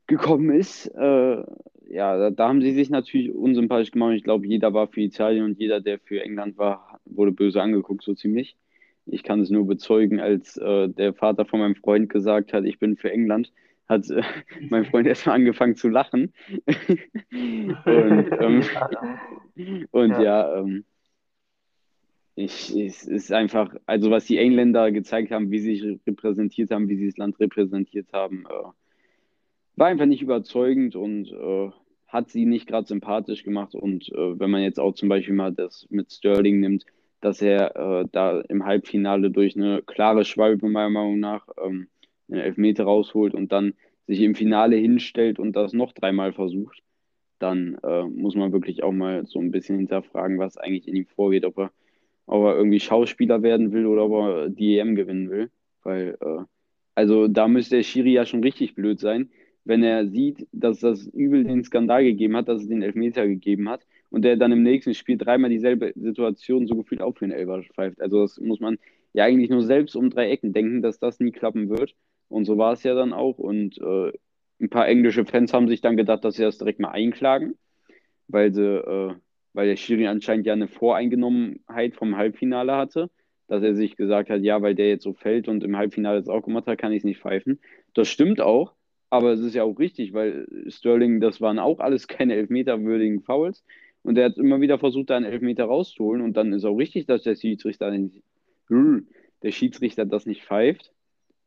gekommen 0.07 0.51
ist. 0.51 0.87
Äh, 0.87 1.43
ja, 1.87 2.17
da, 2.17 2.29
da, 2.31 2.47
haben 2.47 2.61
sie 2.61 2.73
sich 2.73 2.89
natürlich 2.89 3.31
unsympathisch 3.31 3.91
gemacht. 3.91 4.15
Ich 4.15 4.23
glaube, 4.23 4.47
jeder 4.47 4.73
war 4.73 4.87
für 4.87 5.01
Italien 5.01 5.45
und 5.45 5.59
jeder, 5.59 5.81
der 5.81 5.99
für 5.99 6.21
England 6.21 6.57
war, 6.57 6.99
wurde 7.05 7.31
böse 7.31 7.61
angeguckt, 7.61 8.03
so 8.03 8.15
ziemlich. 8.15 8.57
Ich 9.05 9.23
kann 9.23 9.39
es 9.39 9.49
nur 9.49 9.67
bezeugen, 9.67 10.19
als 10.19 10.57
äh, 10.57 10.89
der 10.89 11.13
Vater 11.13 11.45
von 11.45 11.59
meinem 11.59 11.75
Freund 11.75 12.09
gesagt 12.09 12.53
hat, 12.53 12.65
ich 12.65 12.79
bin 12.79 12.97
für 12.97 13.11
England, 13.11 13.51
hat 13.87 14.09
äh, 14.09 14.23
mein 14.69 14.85
Freund 14.85 15.07
erstmal 15.07 15.35
angefangen 15.35 15.75
zu 15.75 15.89
lachen. 15.89 16.33
und, 16.67 17.77
ähm, 17.85 18.63
und 19.91 20.11
ja, 20.11 20.21
ja 20.21 20.57
ähm, 20.57 20.85
ich, 22.35 22.75
es 22.75 23.05
ist 23.05 23.31
einfach, 23.31 23.73
also 23.85 24.11
was 24.11 24.25
die 24.25 24.37
Engländer 24.37 24.91
gezeigt 24.91 25.31
haben, 25.31 25.51
wie 25.51 25.59
sie 25.59 25.77
sich 25.77 25.99
repräsentiert 26.05 26.71
haben, 26.71 26.89
wie 26.89 26.97
sie 26.97 27.07
das 27.07 27.17
Land 27.17 27.39
repräsentiert 27.39 28.11
haben, 28.11 28.45
äh, 28.49 28.69
war 29.77 29.87
einfach 29.87 30.05
nicht 30.05 30.21
überzeugend 30.21 30.95
und 30.95 31.31
äh, 31.31 31.69
hat 32.07 32.29
sie 32.29 32.45
nicht 32.45 32.67
gerade 32.67 32.87
sympathisch 32.87 33.43
gemacht. 33.43 33.75
Und 33.75 34.09
äh, 34.09 34.39
wenn 34.39 34.49
man 34.49 34.63
jetzt 34.63 34.79
auch 34.79 34.93
zum 34.93 35.09
Beispiel 35.09 35.33
mal 35.33 35.53
das 35.53 35.87
mit 35.89 36.11
Sterling 36.11 36.59
nimmt, 36.59 36.85
dass 37.21 37.41
er 37.41 37.75
äh, 37.75 38.05
da 38.11 38.41
im 38.41 38.65
Halbfinale 38.65 39.31
durch 39.31 39.55
eine 39.55 39.81
klare 39.81 40.25
Schwalbe 40.25 40.69
meiner 40.69 40.89
Meinung 40.89 41.19
nach 41.19 41.47
ähm, 41.63 41.87
einen 42.29 42.41
Elfmeter 42.41 42.83
rausholt 42.83 43.33
und 43.33 43.51
dann 43.51 43.73
sich 44.07 44.21
im 44.21 44.35
Finale 44.35 44.75
hinstellt 44.75 45.39
und 45.39 45.55
das 45.55 45.73
noch 45.73 45.93
dreimal 45.93 46.33
versucht, 46.33 46.83
dann 47.39 47.77
äh, 47.83 48.03
muss 48.03 48.35
man 48.35 48.51
wirklich 48.51 48.83
auch 48.83 48.91
mal 48.91 49.25
so 49.25 49.39
ein 49.39 49.51
bisschen 49.51 49.77
hinterfragen, 49.77 50.37
was 50.39 50.57
eigentlich 50.57 50.87
in 50.87 50.95
ihm 50.95 51.05
vorgeht, 51.07 51.45
ob 51.45 51.57
er, 51.57 51.71
ob 52.27 52.45
er 52.45 52.55
irgendwie 52.55 52.79
Schauspieler 52.79 53.41
werden 53.43 53.71
will 53.71 53.85
oder 53.85 54.05
ob 54.05 54.13
er 54.13 54.49
die 54.49 54.77
EM 54.77 54.95
gewinnen 54.95 55.29
will. 55.29 55.49
Weil, 55.83 56.17
äh, 56.21 56.43
also 56.93 57.27
da 57.27 57.47
müsste 57.47 57.77
der 57.77 57.83
Schiri 57.83 58.13
ja 58.13 58.25
schon 58.25 58.43
richtig 58.43 58.75
blöd 58.75 58.99
sein, 58.99 59.31
wenn 59.63 59.83
er 59.83 60.07
sieht, 60.07 60.47
dass 60.51 60.79
das 60.79 61.07
übel 61.07 61.43
den 61.43 61.63
Skandal 61.63 62.03
gegeben 62.03 62.35
hat, 62.37 62.47
dass 62.47 62.61
es 62.61 62.67
den 62.67 62.83
Elfmeter 62.83 63.27
gegeben 63.27 63.67
hat 63.69 63.85
und 64.15 64.21
der 64.21 64.37
dann 64.37 64.53
im 64.53 64.63
nächsten 64.63 64.93
Spiel 64.93 65.17
dreimal 65.17 65.49
dieselbe 65.49 65.91
Situation 65.93 66.67
so 66.67 66.75
gefühlt 66.75 67.01
auch 67.01 67.17
für 67.17 67.27
den 67.27 67.33
Elfer 67.37 67.61
pfeift. 67.63 67.99
Also 67.99 68.21
das 68.21 68.39
muss 68.39 68.61
man 68.61 68.77
ja 69.11 69.25
eigentlich 69.25 69.49
nur 69.49 69.61
selbst 69.61 69.93
um 69.93 70.09
drei 70.09 70.29
Ecken 70.29 70.53
denken, 70.53 70.81
dass 70.81 70.99
das 70.99 71.19
nie 71.19 71.33
klappen 71.33 71.67
wird. 71.67 71.93
Und 72.29 72.45
so 72.45 72.57
war 72.57 72.71
es 72.71 72.83
ja 72.83 72.95
dann 72.95 73.11
auch. 73.11 73.39
Und 73.39 73.77
äh, 73.77 74.13
ein 74.61 74.69
paar 74.69 74.87
englische 74.87 75.25
Fans 75.25 75.51
haben 75.51 75.67
sich 75.67 75.81
dann 75.81 75.97
gedacht, 75.97 76.23
dass 76.23 76.35
sie 76.35 76.43
das 76.43 76.57
direkt 76.57 76.79
mal 76.79 76.91
einklagen, 76.91 77.57
weil 78.29 78.53
sie, 78.53 78.63
äh, 78.63 79.15
weil 79.51 79.67
der 79.67 79.75
Schiri 79.75 80.07
anscheinend 80.07 80.45
ja 80.45 80.53
eine 80.53 80.69
Voreingenommenheit 80.69 81.95
vom 81.95 82.15
Halbfinale 82.15 82.73
hatte, 82.73 83.09
dass 83.49 83.63
er 83.63 83.75
sich 83.75 83.97
gesagt 83.97 84.29
hat, 84.29 84.43
ja, 84.43 84.61
weil 84.61 84.75
der 84.75 84.87
jetzt 84.87 85.03
so 85.03 85.11
fällt 85.11 85.49
und 85.49 85.61
im 85.61 85.75
Halbfinale 85.75 86.19
jetzt 86.19 86.29
auch 86.29 86.43
gemacht 86.43 86.67
hat, 86.67 86.77
kann 86.77 86.93
ich 86.93 86.99
es 86.99 87.03
nicht 87.03 87.19
pfeifen. 87.19 87.59
Das 87.93 88.07
stimmt 88.07 88.39
auch, 88.39 88.75
aber 89.09 89.33
es 89.33 89.41
ist 89.41 89.55
ja 89.55 89.63
auch 89.63 89.77
richtig, 89.77 90.13
weil 90.13 90.47
Sterling, 90.69 91.19
das 91.19 91.41
waren 91.41 91.59
auch 91.59 91.81
alles 91.81 92.07
keine 92.07 92.35
elfmeterwürdigen 92.35 93.21
Fouls. 93.21 93.65
Und 94.05 94.19
er 94.19 94.25
hat 94.25 94.37
immer 94.37 94.61
wieder 94.61 94.77
versucht, 94.77 95.09
da 95.09 95.17
einen 95.17 95.25
Elfmeter 95.25 95.65
rauszuholen. 95.65 96.21
Und 96.21 96.37
dann 96.37 96.53
ist 96.53 96.63
auch 96.63 96.75
richtig, 96.75 97.07
dass 97.07 97.23
der 97.23 97.35
Schiedsrichter, 97.35 97.91
der 98.69 99.51
Schiedsrichter 99.51 100.05
das 100.05 100.27
nicht 100.27 100.43
pfeift, 100.43 100.93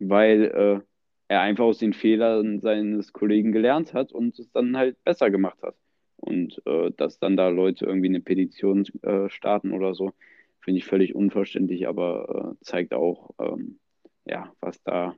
weil 0.00 0.42
äh, 0.44 0.80
er 1.28 1.40
einfach 1.40 1.64
aus 1.64 1.78
den 1.78 1.92
Fehlern 1.92 2.58
seines 2.58 3.12
Kollegen 3.12 3.52
gelernt 3.52 3.94
hat 3.94 4.10
und 4.10 4.36
es 4.40 4.50
dann 4.50 4.76
halt 4.76 5.02
besser 5.04 5.30
gemacht 5.30 5.62
hat. 5.62 5.76
Und 6.16 6.60
äh, 6.66 6.90
dass 6.96 7.20
dann 7.20 7.36
da 7.36 7.48
Leute 7.48 7.86
irgendwie 7.86 8.08
eine 8.08 8.20
Petition 8.20 8.84
äh, 9.02 9.28
starten 9.28 9.72
oder 9.72 9.94
so, 9.94 10.12
finde 10.58 10.78
ich 10.78 10.84
völlig 10.84 11.14
unverständlich, 11.14 11.86
aber 11.86 12.56
äh, 12.58 12.64
zeigt 12.64 12.92
auch, 12.92 13.30
ähm, 13.38 13.78
ja, 14.24 14.52
was 14.60 14.82
da 14.82 15.14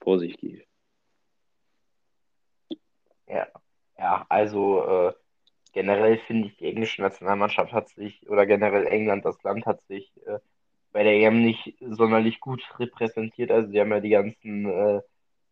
vor 0.00 0.20
sich 0.20 0.36
geht. 0.36 0.64
Ja, 3.26 3.48
ja 3.98 4.26
also 4.28 4.84
äh, 4.84 5.12
generell 5.74 6.18
finde 6.18 6.48
ich, 6.48 6.56
die 6.56 6.66
englische 6.66 7.02
Nationalmannschaft 7.02 7.72
hat 7.72 7.88
sich, 7.90 8.28
oder 8.28 8.46
generell 8.46 8.86
England, 8.86 9.24
das 9.24 9.42
Land 9.42 9.66
hat 9.66 9.82
sich 9.88 10.12
äh, 10.26 10.38
bei 10.92 11.02
der 11.02 11.14
EM 11.14 11.42
nicht 11.42 11.74
sonderlich 11.80 12.40
gut 12.40 12.62
repräsentiert. 12.78 13.50
Also 13.50 13.70
sie 13.70 13.80
haben 13.80 13.90
ja 13.90 14.00
die 14.00 14.10
ganzen, 14.10 14.66
äh, 14.66 15.00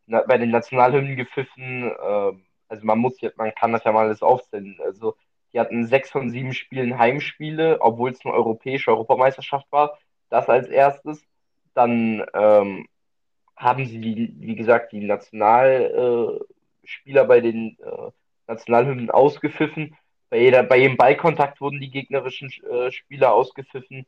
na, 0.07 0.23
bei 0.23 0.38
den 0.38 0.50
Nationalhymnen 0.50 1.17
gepfiffen. 1.17 1.91
Äh, 1.91 2.33
also 2.69 2.87
man 2.87 2.99
muss, 3.00 3.17
man 3.37 3.55
kann 3.55 3.73
das 3.73 3.85
ja 3.85 3.93
mal 3.93 4.07
alles 4.07 4.23
aufzählen. 4.23 4.79
Also 4.83 5.17
die 5.52 5.61
hatten 5.61 5.87
sechs 5.87 6.11
von 6.11 6.31
sieben 6.31 6.55
Spielen 6.55 6.99
Heimspiele, 6.99 7.81
obwohl 7.81 8.11
es 8.11 8.25
eine 8.25 8.35
europäische 8.35 8.91
Europameisterschaft 8.91 9.71
war. 9.71 9.99
Das 10.31 10.49
als 10.49 10.69
erstes. 10.69 11.23
Dann 11.75 12.25
ähm, 12.35 12.87
haben 13.57 13.87
sie, 13.87 14.00
die, 14.00 14.35
wie 14.38 14.55
gesagt, 14.55 14.93
die 14.93 15.05
Nationalspieler 15.05 17.25
bei 17.26 17.41
den 17.41 17.76
äh, 17.81 18.11
Nationalhymnen 18.47 19.11
ausgepfiffen. 19.11 19.97
Bei, 20.33 20.39
jeder, 20.39 20.62
bei 20.62 20.79
jedem 20.79 20.97
Ballkontakt 20.97 21.61
wurden 21.61 21.79
die 21.79 21.91
gegnerischen 21.91 22.51
äh, 22.65 22.91
Spieler 22.91 23.35
ausgepfiffen. 23.35 24.07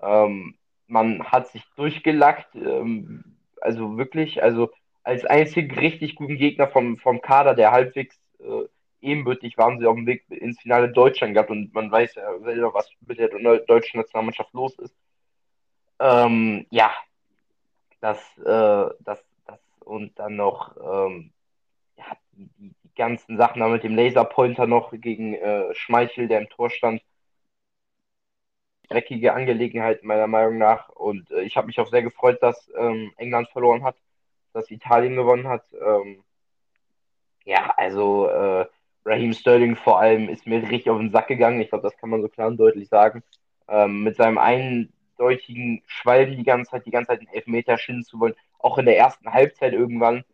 Ähm, 0.00 0.54
man 0.86 1.24
hat 1.24 1.48
sich 1.48 1.64
durchgelackt, 1.74 2.54
ähm, 2.54 3.24
also 3.60 3.98
wirklich, 3.98 4.40
also 4.44 4.70
als 5.02 5.24
einzigen 5.24 5.76
richtig 5.76 6.14
guten 6.14 6.36
Gegner 6.36 6.68
vom, 6.68 6.98
vom 6.98 7.20
Kader, 7.20 7.56
der 7.56 7.72
halbwegs 7.72 8.16
äh, 8.38 8.68
ebenbürtig 9.00 9.58
waren 9.58 9.80
sie 9.80 9.86
auf 9.86 9.96
dem 9.96 10.06
Weg 10.06 10.22
ins 10.30 10.60
Finale 10.60 10.92
Deutschland 10.92 11.34
gehabt 11.34 11.50
und 11.50 11.74
man 11.74 11.90
weiß 11.90 12.14
ja 12.14 12.38
selber, 12.44 12.72
was 12.72 12.88
mit 13.04 13.18
der 13.18 13.30
deutschen 13.58 13.98
Nationalmannschaft 13.98 14.52
los 14.52 14.78
ist. 14.78 14.94
Ähm, 15.98 16.64
ja, 16.70 16.92
das, 18.00 18.18
äh, 18.38 18.94
das, 19.00 19.20
das 19.46 19.58
und 19.80 20.16
dann 20.16 20.36
noch 20.36 20.76
ähm, 20.76 21.32
ja, 21.96 22.04
die, 22.30 22.48
die, 22.56 22.74
ganzen 22.96 23.36
Sachen 23.36 23.60
da 23.60 23.68
mit 23.68 23.84
dem 23.84 23.96
Laserpointer 23.96 24.66
noch 24.66 24.92
gegen 24.92 25.34
äh, 25.34 25.74
Schmeichel, 25.74 26.28
der 26.28 26.40
im 26.40 26.48
Tor 26.48 26.70
stand 26.70 27.02
dreckige 28.88 29.34
Angelegenheit 29.34 30.04
meiner 30.04 30.26
Meinung 30.26 30.58
nach. 30.58 30.88
Und 30.90 31.30
äh, 31.30 31.42
ich 31.42 31.56
habe 31.56 31.66
mich 31.66 31.78
auch 31.80 31.88
sehr 31.88 32.02
gefreut, 32.02 32.42
dass 32.42 32.70
ähm, 32.76 33.12
England 33.16 33.48
verloren 33.50 33.84
hat, 33.84 33.96
dass 34.52 34.70
Italien 34.70 35.16
gewonnen 35.16 35.48
hat. 35.48 35.64
Ähm, 35.74 36.22
ja, 37.44 37.72
also 37.76 38.28
äh, 38.28 38.66
Raheem 39.04 39.32
Sterling 39.32 39.76
vor 39.76 40.00
allem 40.00 40.28
ist 40.28 40.46
mir 40.46 40.62
richtig 40.62 40.90
auf 40.90 40.98
den 40.98 41.12
Sack 41.12 41.28
gegangen. 41.28 41.60
Ich 41.60 41.68
glaube, 41.68 41.84
das 41.84 41.96
kann 41.96 42.10
man 42.10 42.22
so 42.22 42.28
klar 42.28 42.48
und 42.48 42.56
deutlich 42.58 42.88
sagen. 42.88 43.22
Ähm, 43.68 44.02
mit 44.02 44.16
seinem 44.16 44.38
eindeutigen 44.38 45.82
Schwalben 45.86 46.36
die 46.36 46.44
ganze 46.44 46.72
Zeit, 46.72 46.86
die 46.86 46.90
ganze 46.90 47.08
Zeit 47.08 47.20
einen 47.20 47.34
Elfmeter 47.34 47.78
schinden 47.78 48.04
zu 48.04 48.20
wollen. 48.20 48.34
Auch 48.58 48.78
in 48.78 48.86
der 48.86 48.98
ersten 48.98 49.32
Halbzeit 49.32 49.72
irgendwann. 49.72 50.24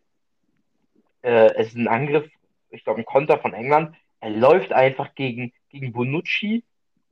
Äh, 1.21 1.53
es 1.55 1.69
ist 1.69 1.77
ein 1.77 1.87
Angriff, 1.87 2.29
ich 2.73 2.83
glaube, 2.83 3.01
ein 3.01 3.05
Konter 3.05 3.37
von 3.39 3.53
England. 3.53 3.95
Er 4.19 4.29
läuft 4.31 4.73
einfach 4.73 5.15
gegen, 5.15 5.53
gegen 5.69 5.93
Bonucci, 5.93 6.63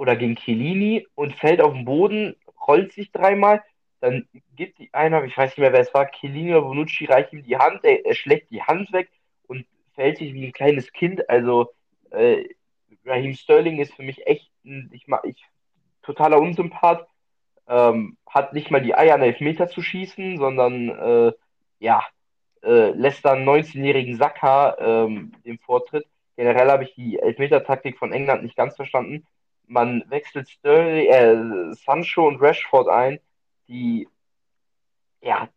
oder 0.02 0.16
gegen 0.16 0.36
Chiellini 0.36 1.06
und 1.14 1.36
fällt 1.36 1.62
auf 1.62 1.74
den 1.74 1.86
Boden, 1.86 2.36
rollt 2.68 2.92
sich 2.92 3.12
dreimal, 3.12 3.62
dann 4.00 4.28
gibt 4.56 4.80
die 4.80 4.92
einer, 4.96 5.24
ich 5.26 5.38
weiß 5.38 5.52
nicht 5.52 5.60
mehr, 5.60 5.74
wer 5.74 5.82
es 5.82 5.94
war, 5.94 6.10
Chiellini 6.10 6.50
oder 6.50 6.64
Bonucci 6.64 7.06
reicht 7.06 7.32
ihm 7.34 7.44
die 7.44 7.58
Hand, 7.58 7.84
er, 7.84 8.04
er 8.04 8.16
schlägt 8.16 8.50
die 8.50 8.64
Hand 8.64 8.92
weg 8.94 9.12
und 9.46 9.64
fällt 9.94 10.18
sich 10.18 10.34
wie 10.34 10.48
ein 10.48 10.54
kleines 10.54 10.92
Kind. 10.92 11.30
Also 11.30 11.72
äh, 12.10 12.46
Raheem 13.06 13.36
Sterling 13.36 13.78
ist 13.78 13.94
für 13.94 14.02
mich 14.02 14.26
echt 14.26 14.50
ein, 14.66 14.90
ich, 14.92 15.06
ich, 15.26 15.46
totaler 16.02 16.40
Unsympath. 16.40 17.08
Ähm, 17.68 18.18
hat 18.26 18.54
nicht 18.54 18.72
mal 18.72 18.82
die 18.82 18.96
Eier, 18.96 19.14
einen 19.14 19.24
Elfmeter 19.24 19.68
zu 19.68 19.84
schießen, 19.84 20.40
sondern 20.40 20.90
äh, 20.90 21.32
ja, 21.78 22.04
äh, 22.64 22.92
lässt 22.92 23.26
dann 23.26 23.46
19-jährigen 23.46 24.18
Saka 24.18 24.78
ähm, 24.80 25.34
den 25.46 25.60
Vortritt. 25.60 26.06
Generell 26.36 26.70
habe 26.70 26.84
ich 26.84 26.96
die 26.96 27.20
Elfmeter-Taktik 27.20 27.98
von 27.98 28.12
England 28.12 28.44
nicht 28.44 28.56
ganz 28.56 28.76
verstanden 28.76 29.26
man 29.72 30.04
wechselt 30.10 30.50
Sterling, 30.50 31.08
äh, 31.08 31.74
Sancho 31.76 32.28
und 32.28 32.42
Rashford 32.42 32.90
ein, 32.90 33.20
die 33.68 34.08
ja, 35.22 35.50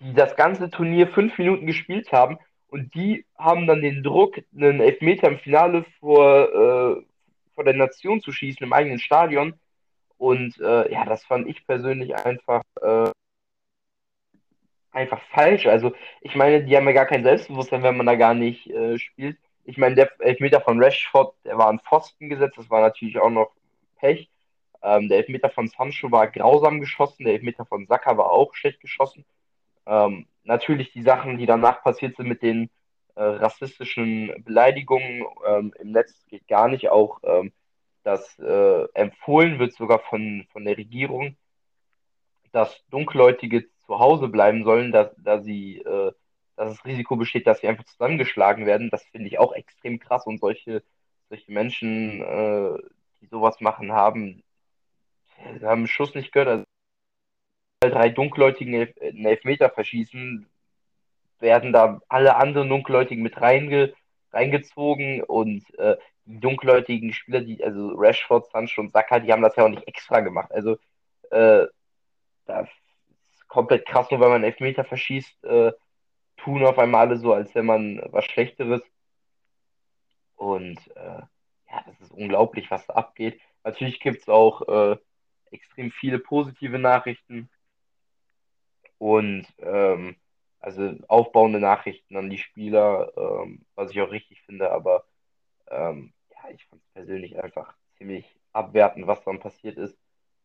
die 0.00 0.14
das 0.14 0.36
ganze 0.36 0.70
Turnier 0.70 1.08
fünf 1.08 1.36
Minuten 1.38 1.66
gespielt 1.66 2.12
haben 2.12 2.38
und 2.68 2.94
die 2.94 3.26
haben 3.36 3.66
dann 3.66 3.82
den 3.82 4.02
Druck, 4.02 4.36
einen 4.54 4.80
Elfmeter 4.80 5.28
im 5.28 5.38
Finale 5.38 5.84
vor, 6.00 6.48
äh, 6.48 7.02
vor 7.54 7.64
der 7.64 7.74
Nation 7.74 8.20
zu 8.20 8.32
schießen 8.32 8.64
im 8.64 8.72
eigenen 8.72 8.98
Stadion. 8.98 9.54
Und 10.18 10.58
äh, 10.60 10.92
ja, 10.92 11.04
das 11.04 11.24
fand 11.24 11.48
ich 11.48 11.66
persönlich 11.66 12.14
einfach, 12.14 12.62
äh, 12.80 13.10
einfach 14.98 15.20
falsch. 15.30 15.66
Also 15.66 15.92
ich 16.20 16.34
meine, 16.34 16.64
die 16.64 16.76
haben 16.76 16.86
ja 16.86 16.92
gar 16.92 17.06
kein 17.06 17.22
Selbstbewusstsein, 17.22 17.82
wenn 17.82 17.96
man 17.96 18.06
da 18.06 18.14
gar 18.16 18.34
nicht 18.34 18.68
äh, 18.70 18.98
spielt. 18.98 19.38
Ich 19.64 19.78
meine, 19.78 19.94
der 19.94 20.10
Elfmeter 20.20 20.60
von 20.60 20.82
Rashford, 20.82 21.34
der 21.44 21.58
war 21.58 21.68
an 21.68 21.80
Pfosten 21.80 22.28
gesetzt, 22.28 22.58
das 22.58 22.70
war 22.70 22.80
natürlich 22.80 23.18
auch 23.18 23.30
noch 23.30 23.50
Pech. 23.98 24.30
Ähm, 24.82 25.08
der 25.08 25.18
Elfmeter 25.18 25.50
von 25.50 25.68
Sancho 25.68 26.10
war 26.10 26.28
grausam 26.28 26.80
geschossen, 26.80 27.24
der 27.24 27.34
Elfmeter 27.34 27.64
von 27.66 27.86
Saka 27.86 28.16
war 28.16 28.30
auch 28.30 28.54
schlecht 28.54 28.80
geschossen. 28.80 29.24
Ähm, 29.86 30.26
natürlich 30.44 30.92
die 30.92 31.02
Sachen, 31.02 31.38
die 31.38 31.46
danach 31.46 31.82
passiert 31.82 32.16
sind 32.16 32.28
mit 32.28 32.42
den 32.42 32.70
äh, 33.16 33.22
rassistischen 33.22 34.42
Beleidigungen 34.44 35.24
ähm, 35.46 35.74
im 35.80 35.92
Netz, 35.92 36.24
geht 36.28 36.46
gar 36.46 36.68
nicht. 36.68 36.90
Auch 36.90 37.20
ähm, 37.24 37.52
dass 38.04 38.38
äh, 38.38 38.84
empfohlen 38.94 39.58
wird 39.58 39.74
sogar 39.74 39.98
von, 39.98 40.46
von 40.52 40.64
der 40.64 40.78
Regierung, 40.78 41.36
dass 42.52 42.82
Dunkelhäutige 42.90 43.66
zu 43.88 43.98
Hause 43.98 44.28
bleiben 44.28 44.64
sollen, 44.64 44.92
dass, 44.92 45.10
da 45.16 45.40
sie, 45.40 45.78
äh, 45.78 46.12
dass 46.56 46.76
das 46.76 46.84
Risiko 46.84 47.16
besteht, 47.16 47.46
dass 47.46 47.60
sie 47.60 47.68
einfach 47.68 47.84
zusammengeschlagen 47.84 48.66
werden. 48.66 48.90
Das 48.90 49.02
finde 49.04 49.28
ich 49.28 49.38
auch 49.38 49.54
extrem 49.54 49.98
krass 49.98 50.26
und 50.26 50.38
solche, 50.40 50.82
solche 51.30 51.50
Menschen, 51.50 52.20
äh, 52.20 52.78
die 53.20 53.26
sowas 53.26 53.60
machen, 53.60 53.92
haben, 53.92 54.42
haben 55.38 55.62
einen 55.62 55.86
Schuss 55.88 56.14
nicht 56.14 56.32
gehört. 56.32 56.48
Also 57.80 57.94
drei 57.94 58.10
Dunkelhäutigen 58.10 58.74
einen 58.74 59.24
Elfmeter 59.24 59.70
verschießen, 59.70 60.46
werden 61.40 61.72
da 61.72 62.00
alle 62.08 62.36
anderen 62.36 62.68
Dunkelhäutigen 62.68 63.22
mit 63.22 63.40
reinge, 63.40 63.94
reingezogen 64.32 65.22
und 65.22 65.62
äh, 65.78 65.96
die 66.26 66.40
dunkelhäutigen 66.40 67.14
Spieler, 67.14 67.40
die, 67.40 67.64
also 67.64 67.94
Rashford, 67.94 68.50
Sancho 68.50 68.82
und 68.82 68.92
Saka, 68.92 69.20
die 69.20 69.32
haben 69.32 69.40
das 69.40 69.56
ja 69.56 69.64
auch 69.64 69.68
nicht 69.70 69.88
extra 69.88 70.20
gemacht. 70.20 70.52
Also 70.52 70.76
äh, 71.30 71.62
ist 71.62 72.87
komplett 73.48 73.86
krass, 73.86 74.10
nur 74.10 74.20
weil 74.20 74.30
man 74.30 74.44
Elfmeter 74.44 74.84
verschießt, 74.84 75.44
äh, 75.44 75.72
tun 76.36 76.64
auf 76.64 76.78
einmal 76.78 77.08
alle 77.08 77.18
so, 77.18 77.32
als 77.32 77.54
wenn 77.54 77.66
man 77.66 78.00
was 78.10 78.24
Schlechteres. 78.26 78.82
Und 80.36 80.78
äh, 80.96 81.22
ja, 81.70 81.84
das 81.86 82.00
ist 82.00 82.12
unglaublich, 82.12 82.70
was 82.70 82.86
da 82.86 82.94
abgeht. 82.94 83.40
Natürlich 83.64 84.00
gibt 84.00 84.22
es 84.22 84.28
auch 84.28 84.66
äh, 84.68 84.96
extrem 85.50 85.90
viele 85.90 86.18
positive 86.18 86.78
Nachrichten 86.78 87.50
und 88.98 89.46
ähm, 89.58 90.16
also 90.60 90.94
aufbauende 91.08 91.60
Nachrichten 91.60 92.16
an 92.16 92.30
die 92.30 92.38
Spieler, 92.38 93.12
ähm, 93.16 93.64
was 93.74 93.90
ich 93.90 94.00
auch 94.00 94.10
richtig 94.10 94.42
finde, 94.42 94.70
aber 94.72 95.04
ähm, 95.70 96.12
ja, 96.30 96.50
ich 96.50 96.64
fand 96.66 96.82
es 96.82 96.88
persönlich 96.94 97.42
einfach 97.42 97.74
ziemlich 97.96 98.38
abwertend, 98.52 99.06
was 99.06 99.22
dann 99.24 99.40
passiert 99.40 99.76
ist. 99.76 99.96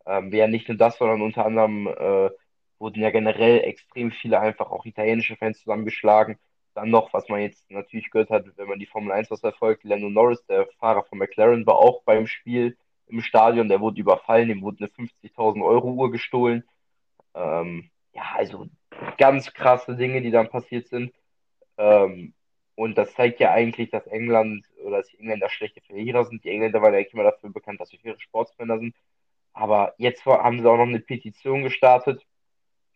Ähm, 0.05 0.31
ja, 0.33 0.48
nicht 0.48 0.67
nur 0.67 0.77
das, 0.77 0.98
sondern 0.98 1.22
unter 1.22 1.45
anderem 1.45 1.88
äh, 1.88 2.29
wurden 2.80 3.01
ja 3.01 3.12
generell 3.12 3.60
extrem 3.62 4.12
viele 4.12 4.39
einfach 4.39 4.72
auch 4.72 4.86
italienische 4.86 5.36
Fans 5.36 5.60
zusammengeschlagen. 5.60 6.38
Dann 6.74 6.89
noch, 6.89 7.13
was 7.13 7.30
man 7.30 7.42
jetzt 7.42 7.70
natürlich 7.70 8.10
gehört 8.10 8.30
hat, 8.30 8.46
wenn 8.58 8.68
man 8.68 8.80
die 8.80 8.86
Formel 8.88 9.12
1 9.12 9.30
was 9.32 9.42
verfolgt, 9.42 9.84
Lando 9.84 10.10
Norris, 10.10 10.44
der 10.48 10.68
Fahrer 10.80 11.03
von 11.03 11.20
McLaren, 11.20 11.65
war 11.65 11.75
auch 11.75 12.03
beim 12.03 12.27
Spiel 12.27 12.77
im 13.08 13.22
Stadion, 13.22 13.70
der 13.70 13.80
wurde 13.80 14.01
überfallen, 14.01 14.48
dem 14.50 14.62
wurde 14.62 14.77
eine 14.80 14.88
50.000 14.88 15.63
Euro 15.63 15.92
Uhr 15.92 16.12
gestohlen. 16.12 16.63
Ähm, 17.36 17.92
ja, 18.13 18.24
also 18.36 18.68
ganz 19.18 19.53
krasse 19.53 19.96
Dinge, 19.96 20.22
die 20.22 20.32
dann 20.32 20.50
passiert 20.50 20.88
sind. 20.88 21.13
Ähm, 21.77 22.34
und 22.75 22.98
das 22.98 23.13
zeigt 23.13 23.39
ja 23.39 23.51
eigentlich, 23.51 23.92
dass 23.92 24.08
England 24.08 24.65
oder 24.84 24.98
dass 24.98 25.10
die 25.10 25.20
Engländer 25.20 25.50
schlechte 25.50 25.82
Verlierer 25.82 26.25
sind. 26.25 26.44
Die 26.44 26.50
Engländer 26.50 26.82
waren 26.82 26.94
ja 26.94 27.00
eigentlich 27.00 27.13
immer 27.13 27.24
dafür 27.24 27.51
bekannt, 27.51 27.80
dass 27.80 27.89
sie 27.89 27.98
faire 27.98 28.20
Sportsmänner 28.20 28.80
sind. 28.80 28.96
Aber 29.53 29.94
jetzt 29.98 30.25
haben 30.25 30.60
sie 30.60 30.70
auch 30.70 30.77
noch 30.77 30.88
eine 30.88 31.00
Petition 31.00 31.63
gestartet, 31.63 32.25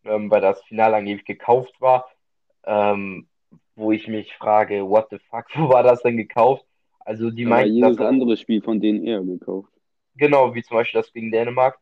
ähm, 0.08 0.32
weil 0.32 0.42
das 0.42 0.64
Finale 0.64 0.96
angeblich 0.96 1.26
gekauft 1.26 1.80
war. 1.80 2.10
Ähm, 2.66 3.28
wo 3.76 3.92
ich 3.92 4.08
mich 4.08 4.36
frage, 4.36 4.90
what 4.90 5.08
the 5.12 5.20
fuck, 5.30 5.46
wo 5.56 5.70
war 5.70 5.84
das 5.84 6.02
denn 6.02 6.18
gekauft? 6.18 6.66
Also 7.00 7.30
die 7.30 7.46
meinten, 7.46 7.76
jedes 7.76 8.00
andere 8.00 8.36
Spiel 8.36 8.62
von 8.62 8.82
denen 8.82 9.06
eher 9.06 9.22
gekauft. 9.22 9.72
Genau, 10.16 10.54
wie 10.56 10.64
zum 10.64 10.76
Beispiel 10.76 11.00
das 11.00 11.14
gegen 11.14 11.32
Dänemark. 11.32 11.80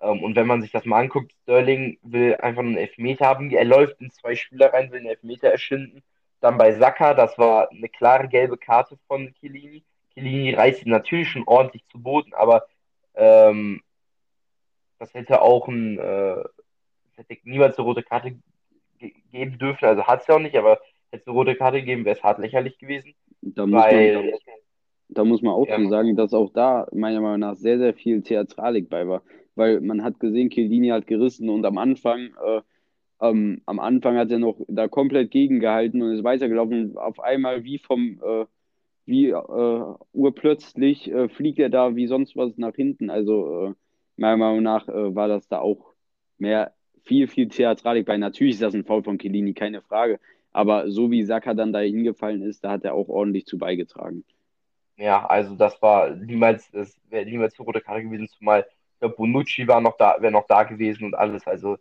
Ähm, 0.00 0.22
und 0.22 0.36
wenn 0.36 0.46
man 0.46 0.60
sich 0.60 0.72
das 0.72 0.84
mal 0.84 1.00
anguckt, 1.00 1.32
Sterling 1.42 1.98
will 2.02 2.34
einfach 2.36 2.62
einen 2.62 2.76
Elfmeter 2.76 3.26
haben. 3.26 3.50
Er 3.50 3.64
läuft 3.64 4.00
in 4.00 4.10
zwei 4.10 4.34
Spieler 4.34 4.72
rein, 4.72 4.90
will 4.90 4.98
einen 4.98 5.08
Elfmeter 5.08 5.48
erschinden. 5.48 6.02
Dann 6.40 6.58
bei 6.58 6.72
Saka, 6.72 7.14
das 7.14 7.38
war 7.38 7.70
eine 7.70 7.88
klare 7.88 8.28
gelbe 8.28 8.58
Karte 8.58 8.98
von 9.06 9.32
Kilini. 9.34 9.84
Kilini 10.12 10.54
reißt 10.54 10.84
ihn 10.84 10.90
natürlich 10.90 11.28
schon 11.28 11.46
ordentlich 11.46 11.86
zu 11.88 12.00
Boden, 12.00 12.34
aber 12.34 12.66
ähm, 13.14 13.82
das 14.98 15.14
hätte 15.14 15.42
auch 15.42 15.68
ein, 15.68 15.98
äh, 15.98 16.44
hätte 17.18 17.36
niemals 17.44 17.78
eine 17.78 17.86
rote 17.86 18.02
Karte 18.02 18.36
geben 19.32 19.58
dürfen. 19.58 19.84
Also 19.84 20.06
hat 20.06 20.22
es 20.22 20.26
ja 20.26 20.36
auch 20.36 20.40
nicht, 20.40 20.56
aber 20.56 20.80
hätte 21.10 21.22
es 21.22 21.26
eine 21.26 21.34
rote 21.34 21.54
Karte 21.54 21.80
gegeben, 21.80 22.04
wäre 22.04 22.16
es 22.16 22.22
hart 22.22 22.38
lächerlich 22.38 22.78
gewesen. 22.78 23.14
Da 23.40 23.66
muss, 23.66 23.82
weil, 23.82 24.14
man, 24.14 24.32
da 25.08 25.24
muss 25.24 25.42
man 25.42 25.54
auch 25.54 25.66
ja. 25.66 25.88
sagen, 25.88 26.16
dass 26.16 26.34
auch 26.34 26.52
da 26.52 26.86
meiner 26.92 27.20
Meinung 27.20 27.40
nach 27.40 27.56
sehr, 27.56 27.78
sehr 27.78 27.94
viel 27.94 28.22
Theatralik 28.22 28.88
bei 28.88 29.06
war. 29.06 29.22
Weil 29.54 29.80
man 29.80 30.02
hat 30.04 30.20
gesehen, 30.20 30.50
Chiellini 30.50 30.88
hat 30.88 31.06
gerissen 31.06 31.48
und 31.48 31.64
am 31.64 31.78
Anfang, 31.78 32.30
äh, 32.44 32.60
ähm, 33.20 33.62
am 33.66 33.80
Anfang 33.80 34.16
hat 34.16 34.30
er 34.30 34.38
noch 34.38 34.60
da 34.68 34.86
komplett 34.86 35.30
gegengehalten 35.30 36.02
und 36.02 36.12
ist 36.12 36.24
weitergelaufen. 36.24 36.96
Auf 36.96 37.20
einmal 37.20 37.64
wie 37.64 37.78
vom, 37.78 38.20
äh, 38.24 38.46
wie 39.06 39.30
äh, 39.30 39.94
urplötzlich 40.12 41.10
äh, 41.10 41.28
fliegt 41.28 41.58
er 41.58 41.70
da 41.70 41.96
wie 41.96 42.06
sonst 42.06 42.36
was 42.36 42.56
nach 42.56 42.74
hinten. 42.74 43.10
Also 43.10 43.66
äh, 43.66 43.74
meiner 44.16 44.36
Meinung 44.36 44.62
nach 44.62 44.86
äh, 44.88 45.14
war 45.14 45.28
das 45.28 45.48
da 45.48 45.60
auch 45.60 45.94
mehr, 46.38 46.74
viel, 47.08 47.26
viel 47.26 47.48
Theatralik 47.48 48.06
bei. 48.06 48.16
Natürlich 48.16 48.54
ist 48.54 48.62
das 48.62 48.74
ein 48.74 48.84
Foul 48.84 49.02
von 49.02 49.18
Chiellini, 49.18 49.54
keine 49.54 49.82
Frage. 49.82 50.20
Aber 50.52 50.90
so 50.90 51.10
wie 51.10 51.24
Saka 51.24 51.54
dann 51.54 51.72
da 51.72 51.80
hingefallen 51.80 52.42
ist, 52.42 52.62
da 52.64 52.70
hat 52.70 52.84
er 52.84 52.94
auch 52.94 53.08
ordentlich 53.08 53.46
zu 53.46 53.58
beigetragen. 53.58 54.24
Ja, 54.96 55.26
also 55.26 55.54
das 55.54 55.80
war 55.82 56.10
niemals, 56.10 56.70
das 56.70 56.96
wäre 57.08 57.24
niemals 57.24 57.58
eine 57.58 57.64
rote 57.66 57.80
Karte 57.80 58.02
gewesen, 58.02 58.28
zumal 58.28 58.66
glaube, 58.98 59.16
Bonucci 59.16 59.66
war 59.68 59.80
noch 59.80 59.96
da, 59.96 60.16
wäre 60.20 60.32
noch 60.32 60.46
da 60.46 60.64
gewesen 60.64 61.04
und 61.04 61.14
alles. 61.14 61.46
Also 61.46 61.78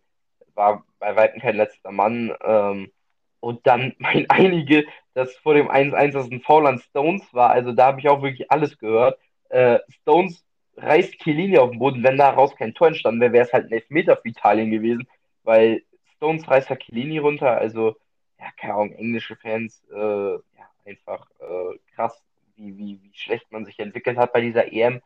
war 0.53 0.83
bei 0.99 1.15
weitem 1.15 1.41
kein 1.41 1.55
letzter 1.55 1.91
Mann. 1.91 2.33
Ähm, 2.43 2.91
und 3.39 3.65
dann 3.67 3.93
mein 3.99 4.29
einige, 4.29 4.85
dass 5.13 5.35
vor 5.37 5.53
dem 5.53 5.69
1-1 5.69 6.11
das 6.11 6.31
ein 6.31 6.41
Foul 6.41 6.67
an 6.67 6.79
Stones 6.79 7.23
war. 7.33 7.51
Also 7.51 7.71
da 7.71 7.87
habe 7.87 7.99
ich 7.99 8.09
auch 8.09 8.21
wirklich 8.21 8.51
alles 8.51 8.77
gehört. 8.77 9.19
Äh, 9.49 9.79
Stones 10.01 10.43
reißt 10.77 11.13
Chiellini 11.19 11.57
auf 11.57 11.71
den 11.71 11.79
Boden. 11.79 12.03
Wenn 12.03 12.17
daraus 12.17 12.55
kein 12.55 12.73
Tor 12.73 12.87
entstanden 12.87 13.21
wäre, 13.21 13.33
wäre 13.33 13.45
es 13.45 13.53
halt 13.53 13.65
ein 13.65 13.71
Elfmeter 13.71 14.17
für 14.17 14.29
Italien 14.29 14.71
gewesen, 14.71 15.07
weil 15.47 15.83
Stones 16.17 16.47
reißt 16.49 16.69
ja 16.69 16.75
Chiellini 16.75 17.19
runter. 17.19 17.57
Also 17.57 17.95
ja, 18.39 18.45
keine 18.57 18.73
Ahnung, 18.75 18.93
englische 18.93 19.35
Fans, 19.37 19.83
äh, 19.91 20.33
ja, 20.33 20.41
einfach 20.85 21.29
äh, 21.39 21.77
krass, 21.95 22.21
wie, 22.55 22.77
wie, 22.77 23.01
wie 23.03 23.13
schlecht 23.15 23.51
man 23.51 23.65
sich 23.65 23.79
entwickelt 23.79 24.17
hat 24.17 24.33
bei 24.33 24.41
dieser 24.41 24.71
EM. 24.71 25.01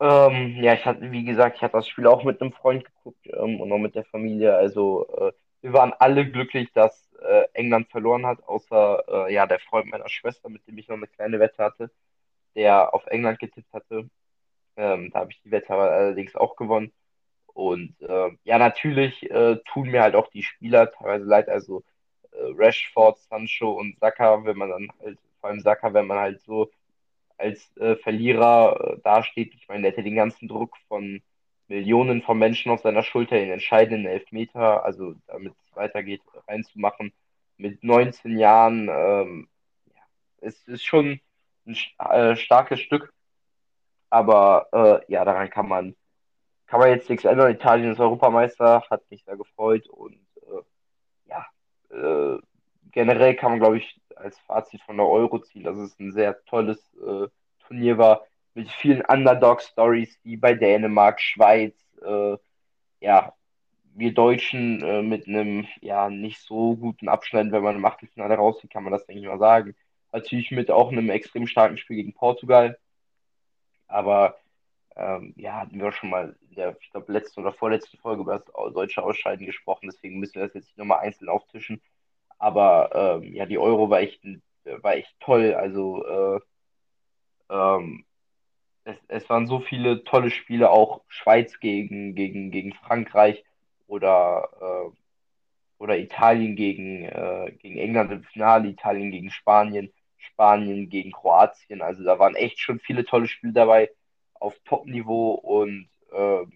Ähm, 0.00 0.62
ja, 0.62 0.74
ich 0.74 0.84
hatte, 0.84 1.10
wie 1.10 1.24
gesagt, 1.24 1.56
ich 1.56 1.62
hatte 1.62 1.72
das 1.78 1.88
Spiel 1.88 2.06
auch 2.06 2.22
mit 2.24 2.40
einem 2.40 2.52
Freund 2.52 2.84
geguckt 2.84 3.26
ähm, 3.26 3.60
und 3.60 3.72
auch 3.72 3.78
mit 3.78 3.94
der 3.96 4.04
Familie. 4.04 4.54
Also 4.56 5.08
äh, 5.18 5.32
wir 5.62 5.72
waren 5.72 5.92
alle 5.98 6.30
glücklich, 6.30 6.72
dass 6.72 7.12
äh, 7.20 7.44
England 7.54 7.90
verloren 7.90 8.26
hat, 8.26 8.42
außer 8.44 9.28
äh, 9.28 9.34
ja 9.34 9.46
der 9.46 9.58
Freund 9.60 9.86
meiner 9.90 10.08
Schwester, 10.08 10.48
mit 10.48 10.66
dem 10.68 10.78
ich 10.78 10.88
noch 10.88 10.96
eine 10.96 11.08
kleine 11.08 11.40
Wette 11.40 11.64
hatte, 11.64 11.90
der 12.56 12.94
auf 12.94 13.06
England 13.06 13.40
getippt 13.40 13.72
hatte. 13.72 14.08
Ähm, 14.76 15.10
da 15.12 15.20
habe 15.20 15.32
ich 15.32 15.42
die 15.42 15.50
Wette 15.50 15.72
aber 15.74 15.90
allerdings 15.92 16.36
auch 16.36 16.56
gewonnen. 16.56 16.92
Und 17.58 18.00
äh, 18.02 18.30
ja, 18.44 18.56
natürlich 18.56 19.28
äh, 19.32 19.56
tun 19.64 19.90
mir 19.90 20.02
halt 20.02 20.14
auch 20.14 20.28
die 20.30 20.44
Spieler 20.44 20.92
teilweise 20.92 21.24
leid, 21.24 21.48
also 21.48 21.82
äh, 22.30 22.36
Rashford, 22.56 23.18
Sancho 23.18 23.72
und 23.72 23.98
Saka, 23.98 24.44
wenn 24.44 24.56
man 24.56 24.70
dann 24.70 24.92
halt, 25.02 25.18
vor 25.40 25.50
allem 25.50 25.58
Saka, 25.58 25.92
wenn 25.92 26.06
man 26.06 26.18
halt 26.18 26.40
so 26.42 26.70
als 27.36 27.76
äh, 27.78 27.96
Verlierer 27.96 28.92
äh, 28.98 29.00
dasteht. 29.02 29.54
Ich 29.56 29.66
meine, 29.66 29.82
der 29.82 29.90
hätte 29.90 30.04
den 30.04 30.14
ganzen 30.14 30.46
Druck 30.46 30.76
von 30.86 31.20
Millionen 31.66 32.22
von 32.22 32.38
Menschen 32.38 32.70
auf 32.70 32.82
seiner 32.82 33.02
Schulter, 33.02 33.34
den 33.34 33.50
entscheidenden 33.50 34.06
Elfmeter, 34.06 34.84
also 34.84 35.16
damit 35.26 35.52
es 35.52 35.76
weitergeht, 35.76 36.22
reinzumachen. 36.46 37.12
Mit 37.56 37.82
19 37.82 38.38
Jahren, 38.38 38.88
ähm, 38.88 39.48
ja, 39.92 40.02
es 40.42 40.62
ist 40.68 40.84
schon 40.84 41.20
ein 41.66 41.76
äh, 41.98 42.36
starkes 42.36 42.78
Stück, 42.78 43.12
aber 44.10 45.02
ja, 45.08 45.24
daran 45.24 45.50
kann 45.50 45.68
man 45.68 45.96
kann 46.68 46.80
man 46.80 46.90
jetzt 46.90 47.10
nichts 47.10 47.24
ändern. 47.24 47.50
Italien 47.50 47.92
ist 47.92 48.00
Europameister, 48.00 48.84
hat 48.90 49.10
mich 49.10 49.24
sehr 49.24 49.36
gefreut 49.36 49.88
und 49.88 50.20
äh, 50.42 50.62
ja, 51.28 51.46
äh, 51.90 52.38
generell 52.92 53.34
kann 53.34 53.52
man, 53.52 53.60
glaube 53.60 53.78
ich, 53.78 54.00
als 54.14 54.38
Fazit 54.40 54.82
von 54.82 54.96
der 54.96 55.06
Euro 55.06 55.38
ziehen, 55.40 55.64
dass 55.64 55.76
es 55.76 55.98
ein 55.98 56.12
sehr 56.12 56.44
tolles 56.44 56.78
äh, 56.96 57.28
Turnier 57.66 57.98
war 57.98 58.22
mit 58.54 58.70
vielen 58.70 59.02
Underdog-Stories, 59.02 60.18
wie 60.24 60.36
bei 60.36 60.54
Dänemark, 60.54 61.20
Schweiz, 61.20 61.74
äh, 62.04 62.36
ja, 63.00 63.32
wir 63.94 64.12
Deutschen 64.14 64.82
äh, 64.82 65.02
mit 65.02 65.26
einem 65.26 65.66
ja 65.80 66.10
nicht 66.10 66.40
so 66.40 66.76
guten 66.76 67.08
Abschneiden, 67.08 67.52
wenn 67.52 67.62
man 67.62 67.76
im 67.76 67.84
Achtelfinale 67.84 68.34
rausgeht, 68.34 68.70
kann 68.70 68.84
man 68.84 68.92
das, 68.92 69.06
denke 69.06 69.22
ich 69.22 69.28
mal, 69.28 69.38
sagen. 69.38 69.74
Natürlich 70.12 70.50
mit 70.50 70.70
auch 70.70 70.90
einem 70.92 71.10
extrem 71.10 71.46
starken 71.46 71.78
Spiel 71.78 71.96
gegen 71.96 72.14
Portugal. 72.14 72.78
Aber 73.88 74.36
ähm, 74.96 75.34
ja, 75.36 75.60
hatten 75.60 75.80
wir 75.80 75.92
schon 75.92 76.10
mal 76.10 76.36
der, 76.58 76.76
ich 76.80 76.90
glaube, 76.90 77.12
letzten 77.12 77.40
oder 77.40 77.52
vorletzten 77.52 77.98
Folge 77.98 78.22
über 78.22 78.38
das 78.38 78.72
deutsche 78.74 79.02
Ausscheiden 79.02 79.46
gesprochen, 79.46 79.88
deswegen 79.90 80.18
müssen 80.18 80.34
wir 80.34 80.42
das 80.42 80.54
jetzt 80.54 80.66
nicht 80.66 80.78
nochmal 80.78 81.00
einzeln 81.00 81.28
auftischen. 81.28 81.80
Aber 82.38 83.20
ähm, 83.22 83.34
ja, 83.34 83.46
die 83.46 83.58
Euro 83.58 83.90
war 83.90 84.00
echt, 84.00 84.22
war 84.64 84.94
echt 84.94 85.14
toll. 85.20 85.54
Also 85.54 86.04
äh, 86.06 86.40
ähm, 87.50 88.04
es, 88.84 88.96
es 89.08 89.28
waren 89.30 89.46
so 89.46 89.60
viele 89.60 90.04
tolle 90.04 90.30
Spiele, 90.30 90.70
auch 90.70 91.02
Schweiz 91.08 91.60
gegen, 91.60 92.14
gegen, 92.14 92.50
gegen 92.50 92.72
Frankreich 92.74 93.44
oder, 93.86 94.48
äh, 94.60 94.96
oder 95.78 95.98
Italien 95.98 96.56
gegen, 96.56 97.04
äh, 97.04 97.52
gegen 97.58 97.78
England 97.78 98.12
im 98.12 98.24
Finale, 98.24 98.68
Italien 98.68 99.10
gegen 99.10 99.30
Spanien, 99.30 99.92
Spanien 100.16 100.88
gegen 100.88 101.12
Kroatien. 101.12 101.82
Also 101.82 102.04
da 102.04 102.18
waren 102.18 102.34
echt 102.34 102.58
schon 102.60 102.80
viele 102.80 103.04
tolle 103.04 103.28
Spiele 103.28 103.52
dabei 103.52 103.90
auf 104.34 104.58
Top-Niveau 104.64 105.32
und 105.34 105.88
äh, 106.12 106.46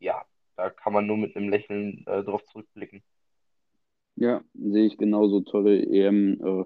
ja, 0.00 0.22
da 0.56 0.70
kann 0.70 0.92
man 0.92 1.06
nur 1.06 1.16
mit 1.16 1.36
einem 1.36 1.48
Lächeln 1.48 2.04
äh, 2.06 2.22
drauf 2.22 2.44
zurückblicken. 2.46 3.02
Ja, 4.16 4.42
sehe 4.54 4.86
ich 4.86 4.98
genauso 4.98 5.40
tolle 5.40 5.80
EM. 5.80 6.40
Äh, 6.42 6.64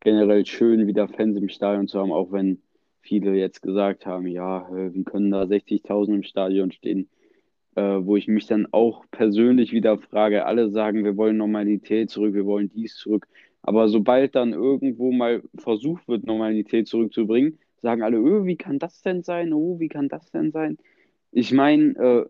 generell 0.00 0.44
schön, 0.44 0.86
wieder 0.86 1.08
Fans 1.08 1.38
im 1.38 1.48
Stadion 1.48 1.88
zu 1.88 1.98
haben, 1.98 2.12
auch 2.12 2.32
wenn 2.32 2.62
viele 3.00 3.34
jetzt 3.34 3.62
gesagt 3.62 4.06
haben, 4.06 4.26
ja, 4.26 4.68
äh, 4.68 4.94
wie 4.94 5.04
können 5.04 5.30
da 5.30 5.42
60.000 5.42 6.14
im 6.14 6.22
Stadion 6.22 6.70
stehen? 6.72 7.08
Äh, 7.74 8.04
wo 8.04 8.16
ich 8.16 8.28
mich 8.28 8.46
dann 8.46 8.68
auch 8.70 9.06
persönlich 9.10 9.72
wieder 9.72 9.96
frage, 9.96 10.44
alle 10.44 10.70
sagen, 10.70 11.04
wir 11.04 11.16
wollen 11.16 11.38
Normalität 11.38 12.10
zurück, 12.10 12.34
wir 12.34 12.44
wollen 12.44 12.68
dies 12.68 12.96
zurück. 12.96 13.26
Aber 13.62 13.88
sobald 13.88 14.34
dann 14.34 14.52
irgendwo 14.52 15.12
mal 15.12 15.42
versucht 15.56 16.06
wird, 16.08 16.24
Normalität 16.26 16.88
zurückzubringen, 16.88 17.58
sagen 17.80 18.02
alle, 18.02 18.18
öh, 18.18 18.44
wie 18.44 18.56
kann 18.56 18.78
das 18.78 19.00
denn 19.00 19.22
sein? 19.22 19.52
Oh, 19.52 19.78
wie 19.80 19.88
kann 19.88 20.08
das 20.08 20.30
denn 20.30 20.50
sein? 20.52 20.76
Ich 21.32 21.50
meine, 21.52 21.96
äh, 21.96 22.26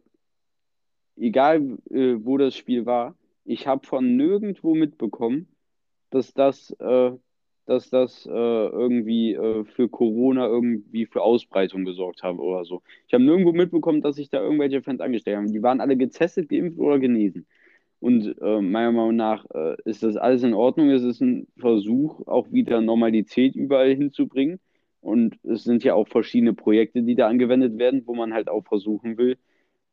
egal 1.17 1.79
äh, 1.91 2.17
wo 2.21 2.39
das 2.39 2.57
Spiel 2.57 2.87
war, 2.87 3.17
ich 3.45 3.67
habe 3.67 3.85
von 3.87 4.17
nirgendwo 4.17 4.75
mitbekommen, 4.75 5.49
dass 6.11 6.33
das, 6.35 6.71
äh, 6.79 7.11
dass 7.67 7.91
das 7.91 8.27
äh, 8.27 8.31
irgendwie 8.31 9.35
äh, 9.35 9.65
für 9.65 9.89
Corona 9.89 10.47
irgendwie 10.47 11.07
für 11.07 11.23
Ausbreitung 11.23 11.85
gesorgt 11.85 12.23
habe 12.23 12.41
oder 12.41 12.65
so. 12.65 12.83
Ich 13.09 13.15
habe 13.15 13.25
nirgendwo 13.25 13.53
mitbekommen, 13.53 14.03
dass 14.03 14.17
sich 14.17 14.31
da 14.31 14.41
irgendwelche 14.41 14.83
Fans 14.83 15.01
angestellt 15.01 15.37
haben. 15.37 15.53
Die 15.53 15.63
waren 15.63 15.81
alle 15.81 15.97
getestet, 15.97 16.49
geimpft 16.49 16.79
oder 16.79 17.01
genesen. 17.01 17.47
Und 17.99 18.37
äh, 18.41 18.61
meiner 18.61 18.93
Meinung 18.93 19.17
nach 19.17 19.47
äh, 19.53 19.77
ist 19.85 20.03
das 20.03 20.17
alles 20.17 20.45
in 20.45 20.55
Ordnung. 20.55 20.91
Es 20.91 21.03
ist 21.03 21.21
ein 21.21 21.49
Versuch, 21.57 22.27
auch 22.27 22.51
wieder 22.53 22.81
Normalität 22.81 23.57
überall 23.57 23.95
hinzubringen. 23.95 24.61
Und 25.03 25.37
es 25.45 25.65
sind 25.65 25.85
ja 25.85 25.95
auch 25.95 26.09
verschiedene 26.09 26.55
Projekte, 26.55 27.03
die 27.03 27.17
da 27.17 27.29
angewendet 27.29 27.77
werden, 27.77 28.03
wo 28.07 28.15
man 28.15 28.33
halt 28.33 28.49
auch 28.49 28.65
versuchen 28.65 29.19
will, 29.19 29.37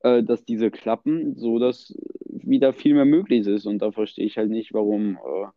äh, 0.02 0.24
dass 0.24 0.46
diese 0.46 0.72
klappen, 0.72 1.36
so 1.36 1.60
dass 1.60 1.98
wieder 2.26 2.74
viel 2.74 2.94
mehr 2.94 3.06
möglich 3.06 3.46
ist. 3.48 3.66
Und 3.66 3.80
da 3.80 3.92
verstehe 3.92 4.26
ich 4.26 4.38
halt 4.38 4.52
nicht, 4.52 4.74
warum 4.74 5.16
äh, 5.18 5.48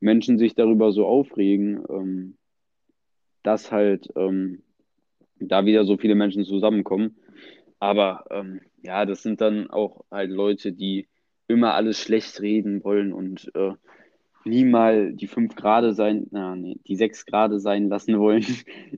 Menschen 0.00 0.38
sich 0.38 0.54
darüber 0.54 0.92
so 0.92 1.06
aufregen, 1.06 1.82
ähm, 1.88 2.36
dass 3.42 3.72
halt 3.72 4.08
ähm, 4.14 4.62
da 5.40 5.64
wieder 5.64 5.84
so 5.84 5.96
viele 5.96 6.14
Menschen 6.14 6.44
zusammenkommen. 6.44 7.16
Aber 7.78 8.26
ähm, 8.30 8.60
ja, 8.82 9.06
das 9.06 9.22
sind 9.22 9.40
dann 9.40 9.70
auch 9.70 10.04
halt 10.10 10.30
Leute, 10.30 10.72
die 10.72 11.08
immer 11.46 11.74
alles 11.74 11.98
schlecht 11.98 12.40
reden 12.42 12.84
wollen 12.84 13.12
und 13.14 13.50
äh, 13.54 13.72
nie 14.44 14.64
mal 14.64 15.12
die 15.12 15.26
fünf 15.26 15.54
Grade 15.54 15.94
sein, 15.94 16.26
na, 16.30 16.56
nee, 16.56 16.78
die 16.86 16.96
sechs 16.96 17.26
Grade 17.26 17.60
sein 17.60 17.88
lassen 17.88 18.18
wollen. 18.18 18.44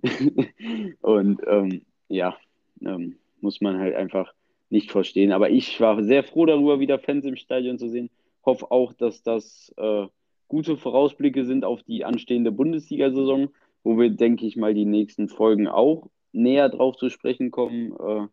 und 1.01 1.41
ähm, 1.47 1.83
ja, 2.09 2.37
ähm, 2.81 3.17
muss 3.41 3.61
man 3.61 3.79
halt 3.79 3.95
einfach 3.95 4.33
nicht 4.71 4.91
verstehen. 4.91 5.33
Aber 5.33 5.51
ich 5.51 5.81
war 5.81 6.03
sehr 6.03 6.23
froh 6.23 6.47
darüber, 6.47 6.81
wieder 6.81 6.99
Fans 6.99 7.25
im 7.25 7.37
Stadion 7.37 7.79
zu 7.79 7.89
sehen. 7.89 8.11
Hoffe 8.45 8.71
auch, 8.71 8.93
dass 8.93 9.23
das 9.23 9.73
äh, 9.77 10.07
gute 10.49 10.77
Vorausblicke 10.77 11.45
sind 11.45 11.65
auf 11.65 11.83
die 11.83 12.05
anstehende 12.05 12.53
Bundesliga-Saison, 12.53 13.51
wo 13.83 13.99
wir, 13.99 14.11
denke 14.11 14.47
ich 14.47 14.57
mal, 14.57 14.75
die 14.75 14.85
nächsten 14.85 15.29
Folgen 15.29 15.69
auch 15.69 16.09
näher 16.33 16.69
drauf 16.69 16.97
zu 16.97 17.11
sprechen 17.11 17.51
kommen. 17.51 17.93
Äh, 17.93 18.27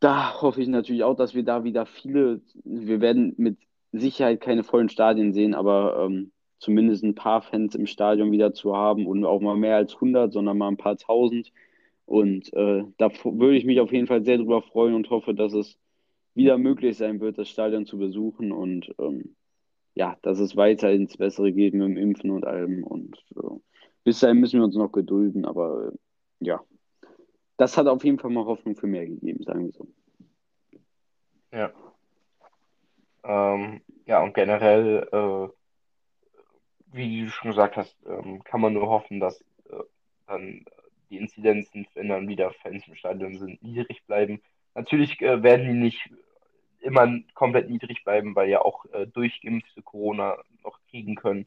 da 0.00 0.40
hoffe 0.40 0.62
ich 0.62 0.68
natürlich 0.68 1.04
auch, 1.04 1.14
dass 1.14 1.34
wir 1.34 1.44
da 1.44 1.64
wieder 1.64 1.84
viele, 1.84 2.40
wir 2.64 3.00
werden 3.00 3.34
mit 3.36 3.58
Sicherheit 3.92 4.40
keine 4.40 4.64
vollen 4.64 4.88
Stadien 4.88 5.32
sehen, 5.32 5.54
aber 5.54 6.04
ähm, 6.04 6.32
zumindest 6.58 7.02
ein 7.02 7.14
paar 7.14 7.42
Fans 7.42 7.74
im 7.74 7.86
Stadion 7.86 8.32
wieder 8.32 8.52
zu 8.52 8.76
haben 8.76 9.06
und 9.06 9.24
auch 9.24 9.40
mal 9.40 9.56
mehr 9.56 9.76
als 9.76 9.94
100, 9.94 10.32
sondern 10.32 10.58
mal 10.58 10.68
ein 10.68 10.76
paar 10.76 10.96
tausend. 10.96 11.52
Und 12.06 12.52
äh, 12.54 12.84
da 12.98 13.10
würde 13.24 13.56
ich 13.56 13.64
mich 13.64 13.80
auf 13.80 13.92
jeden 13.92 14.06
Fall 14.06 14.24
sehr 14.24 14.38
drüber 14.38 14.62
freuen 14.62 14.94
und 14.94 15.10
hoffe, 15.10 15.34
dass 15.34 15.52
es 15.52 15.78
wieder 16.34 16.58
möglich 16.58 16.96
sein 16.96 17.20
wird, 17.20 17.38
das 17.38 17.48
Stadion 17.48 17.86
zu 17.86 17.98
besuchen 17.98 18.52
und 18.52 18.94
ähm, 18.98 19.36
ja, 19.94 20.16
dass 20.22 20.38
es 20.38 20.56
weiter 20.56 20.90
ins 20.92 21.16
Bessere 21.16 21.52
geht 21.52 21.74
mit 21.74 21.82
dem 21.82 21.96
Impfen 21.96 22.30
und 22.30 22.46
allem. 22.46 22.84
Und 22.84 23.16
äh, 23.36 23.58
bis 24.04 24.20
dahin 24.20 24.38
müssen 24.38 24.60
wir 24.60 24.64
uns 24.64 24.76
noch 24.76 24.92
gedulden, 24.92 25.44
aber 25.44 25.92
äh, 25.92 26.46
ja, 26.46 26.60
das 27.56 27.76
hat 27.76 27.86
auf 27.86 28.04
jeden 28.04 28.18
Fall 28.18 28.30
mal 28.30 28.44
Hoffnung 28.44 28.76
für 28.76 28.86
mehr 28.86 29.06
gegeben, 29.06 29.42
sagen 29.42 29.66
wir 29.66 29.72
so. 29.72 29.88
Ja. 31.52 31.72
Ähm, 33.24 33.82
ja, 34.06 34.22
und 34.22 34.34
generell, 34.34 35.08
äh, 35.12 35.48
wie 36.92 37.22
du 37.24 37.30
schon 37.30 37.50
gesagt 37.50 37.76
hast, 37.76 37.96
ähm, 38.06 38.42
kann 38.44 38.60
man 38.60 38.72
nur 38.72 38.88
hoffen, 38.88 39.20
dass 39.20 39.40
äh, 39.70 39.82
dann 40.26 40.64
die 41.10 41.18
Inzidenzen, 41.18 41.86
wenn 41.94 42.08
dann 42.08 42.28
wieder 42.28 42.52
Fans 42.62 42.86
im 42.86 42.94
Stadion 42.94 43.38
sind, 43.38 43.62
niedrig 43.62 44.04
bleiben. 44.06 44.40
Natürlich 44.74 45.20
äh, 45.20 45.42
werden 45.42 45.66
die 45.66 45.74
nicht 45.74 46.10
immer 46.80 47.20
komplett 47.34 47.68
niedrig 47.68 48.04
bleiben, 48.04 48.34
weil 48.34 48.48
ja 48.48 48.62
auch 48.62 48.86
äh, 48.92 49.06
durchgeimpfte 49.06 49.82
Corona 49.82 50.38
noch 50.64 50.78
kriegen 50.88 51.14
können. 51.14 51.46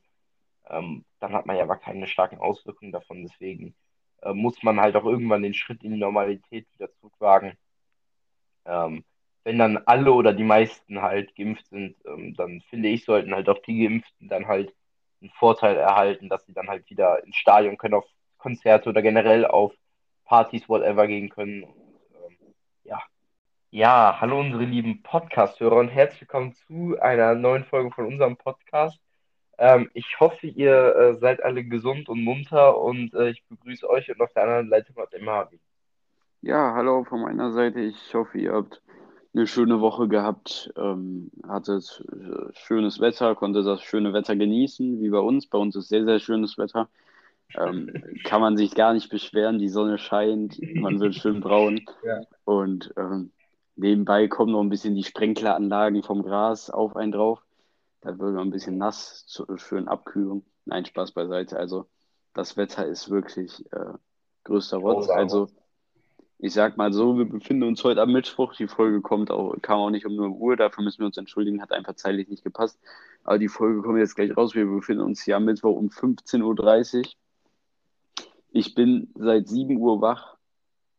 Ähm, 0.69 1.05
dann 1.19 1.33
hat 1.33 1.45
man 1.45 1.57
ja 1.57 1.63
aber 1.63 1.77
keine 1.77 2.07
starken 2.07 2.37
Auswirkungen 2.37 2.91
davon. 2.91 3.23
Deswegen 3.23 3.75
äh, 4.21 4.33
muss 4.33 4.61
man 4.63 4.79
halt 4.79 4.95
auch 4.95 5.05
irgendwann 5.05 5.43
den 5.43 5.53
Schritt 5.53 5.83
in 5.83 5.93
die 5.93 5.99
Normalität 5.99 6.67
wieder 6.75 6.91
zurückwagen. 6.93 7.57
Ähm, 8.65 9.03
wenn 9.43 9.57
dann 9.57 9.77
alle 9.85 10.11
oder 10.13 10.33
die 10.33 10.43
meisten 10.43 11.01
halt 11.01 11.35
geimpft 11.35 11.67
sind, 11.67 11.95
ähm, 12.05 12.33
dann 12.35 12.61
finde 12.69 12.89
ich, 12.89 13.05
sollten 13.05 13.33
halt 13.33 13.49
auch 13.49 13.59
die 13.59 13.83
Geimpften 13.83 14.29
dann 14.29 14.47
halt 14.47 14.73
einen 15.21 15.31
Vorteil 15.31 15.77
erhalten, 15.77 16.29
dass 16.29 16.45
sie 16.45 16.53
dann 16.53 16.69
halt 16.69 16.89
wieder 16.89 17.23
ins 17.23 17.35
Stadion 17.35 17.77
können, 17.77 17.95
auf 17.95 18.05
Konzerte 18.37 18.89
oder 18.89 19.01
generell 19.01 19.45
auf 19.45 19.73
Partys, 20.25 20.67
whatever 20.69 21.07
gehen 21.07 21.29
können. 21.29 21.63
Und, 21.63 21.75
ähm, 22.15 22.53
ja. 22.83 23.01
Ja, 23.71 24.17
hallo 24.19 24.39
unsere 24.39 24.63
lieben 24.63 25.01
Podcast-Hörer 25.03 25.77
und 25.77 25.89
herzlich 25.89 26.21
willkommen 26.21 26.53
zu 26.53 26.97
einer 27.01 27.35
neuen 27.35 27.65
Folge 27.65 27.91
von 27.91 28.05
unserem 28.05 28.37
Podcast. 28.37 28.99
Ähm, 29.57 29.89
ich 29.93 30.19
hoffe, 30.19 30.47
ihr 30.47 30.95
äh, 30.95 31.13
seid 31.15 31.43
alle 31.43 31.63
gesund 31.63 32.09
und 32.09 32.23
munter 32.23 32.79
und 32.79 33.13
äh, 33.13 33.29
ich 33.29 33.43
begrüße 33.47 33.89
euch 33.89 34.09
und 34.09 34.21
auf 34.21 34.33
der 34.33 34.43
anderen 34.43 34.69
Seite 34.69 34.93
den 35.11 35.25
Marvin. 35.25 35.59
Ja, 36.41 36.73
hallo 36.75 37.03
von 37.03 37.21
meiner 37.21 37.51
Seite. 37.51 37.79
Ich 37.79 38.13
hoffe, 38.13 38.37
ihr 38.37 38.53
habt 38.53 38.81
eine 39.33 39.47
schöne 39.47 39.81
Woche 39.81 40.07
gehabt, 40.07 40.71
ähm, 40.77 41.31
hattet 41.47 42.03
äh, 42.11 42.53
schönes 42.53 42.99
Wetter, 42.99 43.35
konnte 43.35 43.63
das 43.63 43.81
schöne 43.81 44.13
Wetter 44.13 44.35
genießen, 44.35 45.01
wie 45.01 45.09
bei 45.09 45.19
uns. 45.19 45.47
Bei 45.47 45.57
uns 45.57 45.75
ist 45.75 45.89
sehr, 45.89 46.05
sehr 46.05 46.19
schönes 46.19 46.57
Wetter. 46.57 46.87
Ähm, 47.55 47.91
kann 48.25 48.41
man 48.41 48.57
sich 48.57 48.75
gar 48.75 48.93
nicht 48.93 49.09
beschweren, 49.09 49.57
die 49.57 49.69
Sonne 49.69 49.97
scheint, 49.97 50.59
man 50.75 50.99
wird 50.99 51.15
schön 51.15 51.39
braun. 51.41 51.81
Ja. 52.03 52.21
Und 52.43 52.93
ähm, 52.97 53.31
nebenbei 53.75 54.27
kommen 54.27 54.51
noch 54.51 54.61
ein 54.61 54.69
bisschen 54.69 54.95
die 54.95 55.03
Sprenkleranlagen 55.03 56.03
vom 56.03 56.21
Gras 56.21 56.69
auf 56.69 56.95
einen 56.95 57.13
drauf. 57.13 57.41
Da 58.01 58.09
wird 58.09 58.33
man 58.33 58.47
ein 58.47 58.51
bisschen 58.51 58.77
nass, 58.77 59.25
zur 59.25 59.57
schönen 59.57 59.87
Abkühlung. 59.87 60.43
Nein, 60.65 60.85
Spaß 60.85 61.13
beiseite. 61.13 61.57
Also 61.57 61.87
das 62.33 62.57
Wetter 62.57 62.85
ist 62.85 63.09
wirklich 63.09 63.65
äh, 63.71 63.93
größter 64.43 64.77
Rotz. 64.77 65.09
Also 65.09 65.47
ich 66.43 66.51
sag 66.51 66.75
mal 66.75 66.91
so, 66.91 67.17
wir 67.17 67.23
befinden 67.23 67.63
uns 67.63 67.81
heute 67.85 68.01
am 68.01 68.11
Mittwoch. 68.11 68.53
Die 68.53 68.67
Folge 68.67 68.99
kommt 68.99 69.31
auch, 69.31 69.55
kam 69.61 69.79
auch 69.79 69.89
nicht 69.89 70.05
um 70.05 70.13
0 70.17 70.29
Uhr, 70.31 70.57
dafür 70.57 70.83
müssen 70.83 70.99
wir 70.99 71.05
uns 71.05 71.15
entschuldigen, 71.15 71.61
hat 71.61 71.71
einfach 71.71 71.95
zeitlich 71.95 72.27
nicht 72.27 72.43
gepasst. 72.43 72.77
Aber 73.23 73.39
die 73.39 73.47
Folge 73.47 73.81
kommt 73.81 73.97
jetzt 73.97 74.15
gleich 74.15 74.35
raus. 74.35 74.53
Wir 74.53 74.65
befinden 74.65 75.03
uns 75.03 75.23
hier 75.23 75.37
am 75.37 75.45
Mittwoch 75.45 75.77
um 75.77 75.87
15.30 75.87 76.97
Uhr. 76.97 77.03
Ich 78.51 78.75
bin 78.75 79.09
seit 79.15 79.47
7 79.47 79.77
Uhr 79.77 80.01
wach 80.01 80.35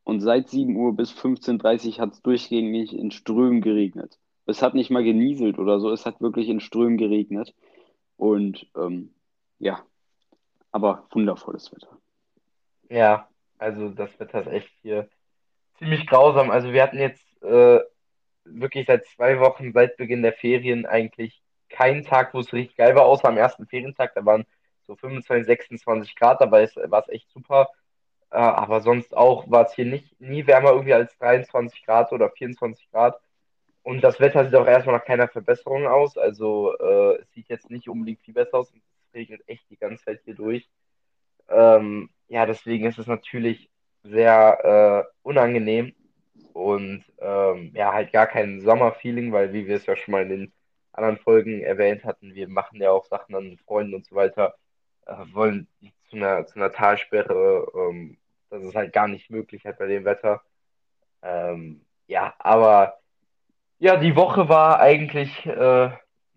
und 0.02 0.22
seit 0.22 0.48
7 0.48 0.74
Uhr 0.76 0.96
bis 0.96 1.10
15.30 1.12 1.88
Uhr 1.88 1.98
hat 1.98 2.14
es 2.14 2.22
durchgängig 2.22 2.94
in 2.96 3.10
Strömen 3.10 3.60
geregnet. 3.60 4.18
Es 4.46 4.62
hat 4.62 4.72
nicht 4.72 4.88
mal 4.88 5.04
genieselt 5.04 5.58
oder 5.58 5.78
so, 5.78 5.90
es 5.90 6.06
hat 6.06 6.22
wirklich 6.22 6.48
in 6.48 6.60
Strömen 6.60 6.96
geregnet. 6.96 7.54
Und 8.16 8.66
ähm, 8.74 9.10
ja, 9.58 9.84
aber 10.72 11.06
wundervolles 11.10 11.70
Wetter. 11.70 11.98
Ja, 12.88 13.28
also 13.58 13.90
das 13.90 14.18
Wetter 14.18 14.40
ist 14.40 14.46
echt 14.46 14.70
hier 14.80 15.06
ziemlich 15.78 16.06
grausam. 16.06 16.50
Also 16.50 16.72
wir 16.72 16.82
hatten 16.82 16.98
jetzt 16.98 17.24
äh, 17.42 17.80
wirklich 18.44 18.86
seit 18.86 19.06
zwei 19.06 19.40
Wochen, 19.40 19.72
seit 19.72 19.96
Beginn 19.96 20.22
der 20.22 20.32
Ferien, 20.32 20.86
eigentlich 20.86 21.42
keinen 21.68 22.04
Tag, 22.04 22.34
wo 22.34 22.40
es 22.40 22.52
richtig 22.52 22.76
geil 22.76 22.94
war, 22.94 23.04
außer 23.04 23.28
am 23.28 23.38
ersten 23.38 23.66
Ferientag. 23.66 24.14
Da 24.14 24.24
waren 24.24 24.46
so 24.86 24.94
25, 24.96 25.46
26 25.46 26.16
Grad, 26.16 26.40
dabei 26.40 26.68
war 26.86 27.00
es 27.00 27.08
echt 27.08 27.30
super. 27.30 27.70
Äh, 28.30 28.36
aber 28.36 28.80
sonst 28.80 29.16
auch 29.16 29.50
war 29.50 29.66
es 29.66 29.74
hier 29.74 29.86
nicht 29.86 30.20
nie 30.20 30.46
wärmer 30.46 30.70
irgendwie 30.72 30.94
als 30.94 31.16
23 31.18 31.84
Grad 31.84 32.12
oder 32.12 32.30
24 32.30 32.90
Grad. 32.90 33.20
Und 33.82 34.02
das 34.02 34.18
Wetter 34.20 34.44
sieht 34.44 34.54
auch 34.54 34.66
erstmal 34.66 34.96
nach 34.96 35.04
keiner 35.04 35.28
Verbesserung 35.28 35.86
aus. 35.86 36.16
Also 36.16 36.76
äh, 36.78 37.20
es 37.20 37.30
sieht 37.32 37.48
jetzt 37.48 37.70
nicht 37.70 37.88
unbedingt 37.88 38.20
viel 38.22 38.34
besser 38.34 38.58
aus. 38.58 38.72
Es 38.72 39.14
regnet 39.14 39.42
echt 39.46 39.68
die 39.70 39.76
ganze 39.76 40.04
Zeit 40.04 40.20
hier 40.24 40.34
durch. 40.34 40.68
Ähm, 41.48 42.10
ja, 42.28 42.46
deswegen 42.46 42.86
ist 42.86 42.98
es 42.98 43.06
natürlich 43.06 43.70
sehr 44.04 45.04
äh, 45.04 45.10
unangenehm 45.22 45.94
und 46.52 47.04
ähm, 47.18 47.72
ja, 47.74 47.92
halt 47.92 48.12
gar 48.12 48.26
kein 48.26 48.60
Sommerfeeling, 48.60 49.32
weil 49.32 49.52
wie 49.52 49.66
wir 49.66 49.76
es 49.76 49.86
ja 49.86 49.96
schon 49.96 50.12
mal 50.12 50.22
in 50.22 50.28
den 50.28 50.52
anderen 50.92 51.18
Folgen 51.18 51.62
erwähnt 51.62 52.04
hatten, 52.04 52.34
wir 52.34 52.48
machen 52.48 52.80
ja 52.80 52.90
auch 52.90 53.06
Sachen 53.06 53.34
an 53.34 53.58
Freunden 53.66 53.94
und 53.94 54.06
so 54.06 54.14
weiter, 54.14 54.54
äh, 55.06 55.14
wollen 55.32 55.66
zu 56.08 56.16
einer, 56.16 56.46
zu 56.46 56.56
einer 56.56 56.72
Talsperre, 56.72 57.66
ähm, 57.74 58.18
das 58.50 58.62
ist 58.62 58.76
halt 58.76 58.92
gar 58.92 59.08
nicht 59.08 59.30
möglich 59.30 59.64
halt 59.64 59.78
bei 59.78 59.86
dem 59.86 60.04
Wetter. 60.04 60.42
Ähm, 61.22 61.84
ja, 62.06 62.34
aber 62.38 63.00
ja, 63.78 63.96
die 63.96 64.14
Woche 64.16 64.48
war 64.48 64.78
eigentlich 64.80 65.44
äh, 65.46 65.90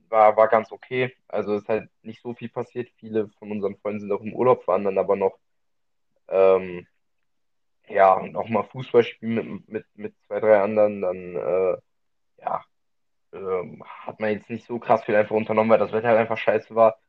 war, 0.09 0.37
war 0.37 0.47
ganz 0.47 0.71
okay. 0.71 1.13
Also 1.27 1.55
ist 1.55 1.69
halt 1.69 1.89
nicht 2.01 2.21
so 2.21 2.33
viel 2.33 2.49
passiert. 2.49 2.89
Viele 2.97 3.29
von 3.39 3.51
unseren 3.51 3.77
Freunden 3.77 4.01
sind 4.01 4.11
auch 4.11 4.21
im 4.21 4.33
Urlaub, 4.33 4.67
waren 4.67 4.83
dann 4.83 4.97
aber 4.97 5.15
noch 5.15 5.37
ähm, 6.29 6.87
ja, 7.89 8.13
und 8.13 8.35
auch 8.35 8.49
mal 8.49 8.63
Fußball 8.63 9.03
spielen 9.03 9.35
mit, 9.35 9.69
mit, 9.69 9.85
mit 9.95 10.15
zwei, 10.27 10.39
drei 10.39 10.61
anderen, 10.61 11.01
dann 11.01 11.35
äh, 11.35 11.77
ja, 12.39 12.63
ähm, 13.33 13.83
hat 13.85 14.19
man 14.19 14.31
jetzt 14.31 14.49
nicht 14.49 14.65
so 14.65 14.79
krass 14.79 15.03
viel 15.03 15.15
einfach 15.15 15.35
unternommen, 15.35 15.71
weil 15.71 15.79
das 15.79 15.91
Wetter 15.91 16.09
halt 16.09 16.19
einfach 16.19 16.37
scheiße 16.37 16.75
war. 16.75 16.99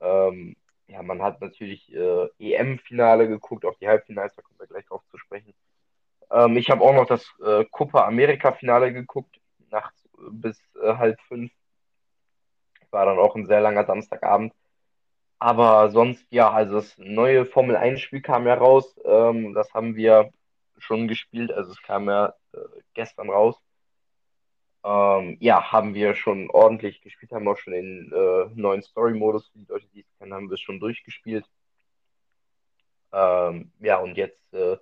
Ähm, 0.00 0.56
ja, 0.88 1.02
man 1.02 1.22
hat 1.22 1.40
natürlich 1.40 1.92
äh, 1.94 2.28
EM-Finale 2.38 3.28
geguckt, 3.28 3.64
auch 3.64 3.76
die 3.78 3.88
Halbfinals, 3.88 4.34
da 4.34 4.42
kommen 4.42 4.58
wir 4.58 4.66
gleich 4.66 4.86
drauf 4.86 5.02
zu 5.10 5.18
sprechen. 5.18 5.54
Ähm, 6.30 6.56
ich 6.56 6.70
habe 6.70 6.82
auch 6.82 6.94
noch 6.94 7.06
das 7.06 7.24
äh, 7.44 7.64
Copa 7.70 8.06
America-Finale 8.06 8.92
geguckt, 8.92 9.40
nachts 9.70 10.08
äh, 10.82 10.94
halb 10.94 11.20
fünf. 11.22 11.52
War 12.90 13.06
dann 13.06 13.18
auch 13.18 13.36
ein 13.36 13.46
sehr 13.46 13.60
langer 13.60 13.84
Samstagabend. 13.84 14.54
Aber 15.38 15.90
sonst, 15.90 16.26
ja, 16.30 16.50
also 16.50 16.74
das 16.76 16.96
neue 16.98 17.46
Formel 17.46 17.76
1-Spiel 17.76 18.22
kam 18.22 18.46
ja 18.46 18.54
raus. 18.54 18.98
Ähm, 19.04 19.54
das 19.54 19.72
haben 19.74 19.94
wir 19.96 20.30
schon 20.78 21.08
gespielt. 21.08 21.52
Also 21.52 21.72
es 21.72 21.82
kam 21.82 22.08
ja 22.08 22.34
äh, 22.52 22.58
gestern 22.94 23.30
raus. 23.30 23.56
Ähm, 24.84 25.36
ja, 25.40 25.72
haben 25.72 25.94
wir 25.94 26.14
schon 26.14 26.50
ordentlich 26.50 27.00
gespielt, 27.02 27.32
haben 27.32 27.48
auch 27.48 27.58
schon 27.58 27.72
den 27.72 28.12
äh, 28.12 28.46
neuen 28.54 28.82
Story-Modus, 28.82 29.48
für 29.48 29.58
die 29.58 29.66
Leute, 29.66 29.86
die 29.92 30.00
es 30.00 30.18
kennen, 30.18 30.32
haben 30.34 30.50
wir 30.50 30.56
schon 30.56 30.80
durchgespielt. 30.80 31.44
Ähm, 33.12 33.72
ja, 33.80 33.98
und 33.98 34.16
jetzt 34.16 34.52
äh, 34.54 34.76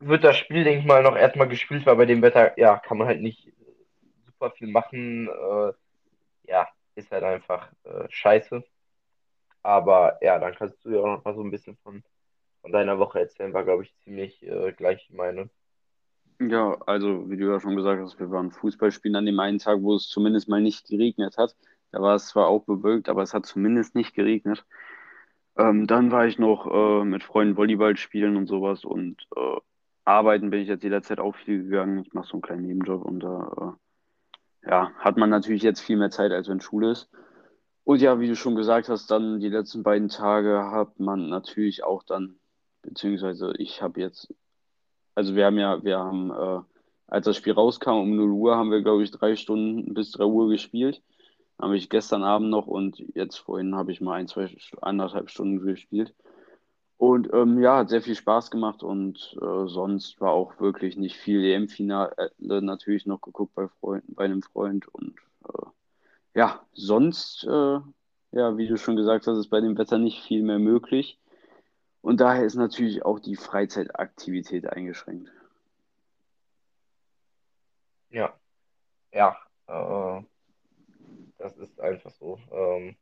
wird 0.00 0.24
das 0.24 0.36
Spiel, 0.38 0.64
denke 0.64 0.80
ich 0.80 0.86
mal, 0.86 1.02
noch 1.02 1.16
erstmal 1.16 1.48
gespielt, 1.48 1.86
weil 1.86 1.96
bei 1.96 2.06
dem 2.06 2.22
Wetter, 2.22 2.58
ja, 2.58 2.78
kann 2.78 2.98
man 2.98 3.06
halt 3.06 3.20
nicht 3.20 3.52
super 4.26 4.50
viel 4.52 4.68
machen. 4.68 5.28
Äh, 5.28 5.72
ja, 6.44 6.68
ist 6.94 7.10
halt 7.12 7.24
einfach 7.24 7.70
äh, 7.84 8.06
scheiße. 8.08 8.64
Aber 9.62 10.18
ja, 10.22 10.38
dann 10.38 10.54
kannst 10.54 10.84
du 10.84 10.90
ja 10.90 11.00
auch 11.00 11.16
noch 11.16 11.24
mal 11.24 11.34
so 11.34 11.42
ein 11.42 11.50
bisschen 11.50 11.76
von, 11.82 12.02
von 12.62 12.72
deiner 12.72 12.98
Woche 12.98 13.20
erzählen. 13.20 13.52
War, 13.52 13.64
glaube 13.64 13.82
ich, 13.84 13.94
ziemlich 14.04 14.42
äh, 14.42 14.72
gleich 14.72 15.10
meine. 15.10 15.50
Ja, 16.40 16.78
also 16.86 17.28
wie 17.28 17.36
du 17.36 17.50
ja 17.50 17.60
schon 17.60 17.76
gesagt 17.76 18.00
hast, 18.00 18.18
wir 18.18 18.30
waren 18.30 18.50
Fußball 18.50 18.90
spielen 18.92 19.16
an 19.16 19.26
dem 19.26 19.38
einen 19.40 19.58
Tag, 19.58 19.82
wo 19.82 19.94
es 19.94 20.08
zumindest 20.08 20.48
mal 20.48 20.62
nicht 20.62 20.88
geregnet 20.88 21.36
hat. 21.36 21.54
Da 21.92 22.00
war 22.00 22.14
es 22.14 22.28
zwar 22.28 22.46
auch 22.46 22.64
bewölkt, 22.64 23.08
aber 23.10 23.22
es 23.22 23.34
hat 23.34 23.44
zumindest 23.44 23.94
nicht 23.94 24.14
geregnet. 24.14 24.64
Ähm, 25.56 25.86
dann 25.86 26.10
war 26.10 26.26
ich 26.26 26.38
noch 26.38 26.66
äh, 26.66 27.04
mit 27.04 27.22
Freunden 27.22 27.56
Volleyball 27.56 27.96
spielen 27.96 28.36
und 28.36 28.46
sowas 28.46 28.84
und 28.84 29.26
äh, 29.36 29.60
arbeiten 30.04 30.50
bin 30.50 30.60
ich 30.60 30.68
jetzt 30.68 30.84
jederzeit 30.84 31.20
auch 31.20 31.36
viel 31.36 31.64
gegangen. 31.64 31.98
Ich 31.98 32.14
mache 32.14 32.26
so 32.26 32.34
einen 32.34 32.42
kleinen 32.42 32.66
Nebenjob 32.66 33.04
und 33.04 33.20
da 33.20 33.76
äh, 34.64 34.70
ja, 34.70 34.92
hat 34.98 35.16
man 35.16 35.30
natürlich 35.30 35.62
jetzt 35.62 35.80
viel 35.80 35.96
mehr 35.96 36.10
Zeit, 36.10 36.32
als 36.32 36.48
wenn 36.48 36.60
Schule 36.60 36.92
ist. 36.92 37.10
Und 37.84 38.00
ja, 38.00 38.20
wie 38.20 38.28
du 38.28 38.36
schon 38.36 38.56
gesagt 38.56 38.88
hast, 38.88 39.10
dann 39.10 39.40
die 39.40 39.48
letzten 39.48 39.82
beiden 39.82 40.08
Tage 40.08 40.70
hat 40.70 41.00
man 41.00 41.28
natürlich 41.28 41.82
auch 41.82 42.02
dann, 42.02 42.36
beziehungsweise 42.82 43.52
ich 43.58 43.82
habe 43.82 44.00
jetzt, 44.00 44.32
also 45.14 45.34
wir 45.34 45.46
haben 45.46 45.58
ja, 45.58 45.82
wir 45.82 45.98
haben, 45.98 46.30
äh, 46.30 46.60
als 47.06 47.24
das 47.24 47.36
Spiel 47.36 47.54
rauskam 47.54 48.00
um 48.00 48.16
0 48.16 48.30
Uhr, 48.30 48.56
haben 48.56 48.70
wir, 48.70 48.82
glaube 48.82 49.02
ich, 49.02 49.10
drei 49.10 49.34
Stunden 49.34 49.94
bis 49.94 50.12
3 50.12 50.24
Uhr 50.24 50.48
gespielt. 50.48 51.02
Habe 51.58 51.76
ich 51.76 51.90
gestern 51.90 52.22
Abend 52.22 52.50
noch 52.50 52.66
und 52.66 52.98
jetzt 53.14 53.36
vorhin 53.36 53.74
habe 53.74 53.92
ich 53.92 54.00
mal 54.00 54.14
ein, 54.14 54.28
zwei, 54.28 54.48
anderthalb 54.80 55.30
Stunden 55.30 55.60
gespielt. 55.64 56.14
Und 56.96 57.32
ähm, 57.32 57.60
ja, 57.60 57.78
hat 57.78 57.88
sehr 57.88 58.02
viel 58.02 58.14
Spaß 58.14 58.50
gemacht 58.50 58.82
und 58.82 59.34
äh, 59.40 59.66
sonst 59.66 60.20
war 60.20 60.32
auch 60.32 60.60
wirklich 60.60 60.98
nicht 60.98 61.16
viel 61.16 61.42
EM-Finale 61.42 62.30
natürlich 62.38 63.06
noch 63.06 63.22
geguckt 63.22 63.54
bei 63.54 63.68
Freunden, 63.68 64.14
bei 64.14 64.26
einem 64.26 64.42
Freund 64.42 64.86
und 64.88 65.14
äh, 65.48 65.66
ja, 66.34 66.60
sonst, 66.72 67.44
äh, 67.44 67.78
ja, 68.32 68.56
wie 68.56 68.68
du 68.68 68.76
schon 68.76 68.96
gesagt 68.96 69.26
hast, 69.26 69.38
ist 69.38 69.48
bei 69.48 69.60
dem 69.60 69.76
Wetter 69.76 69.98
nicht 69.98 70.22
viel 70.22 70.42
mehr 70.42 70.58
möglich. 70.58 71.18
Und 72.02 72.20
daher 72.20 72.44
ist 72.44 72.54
natürlich 72.54 73.04
auch 73.04 73.18
die 73.18 73.36
Freizeitaktivität 73.36 74.66
eingeschränkt. 74.66 75.30
Ja, 78.10 78.34
ja, 79.12 79.36
äh, 79.66 80.22
das 81.38 81.56
ist 81.58 81.80
einfach 81.80 82.10
so. 82.12 82.38
Ähm, 82.52 82.96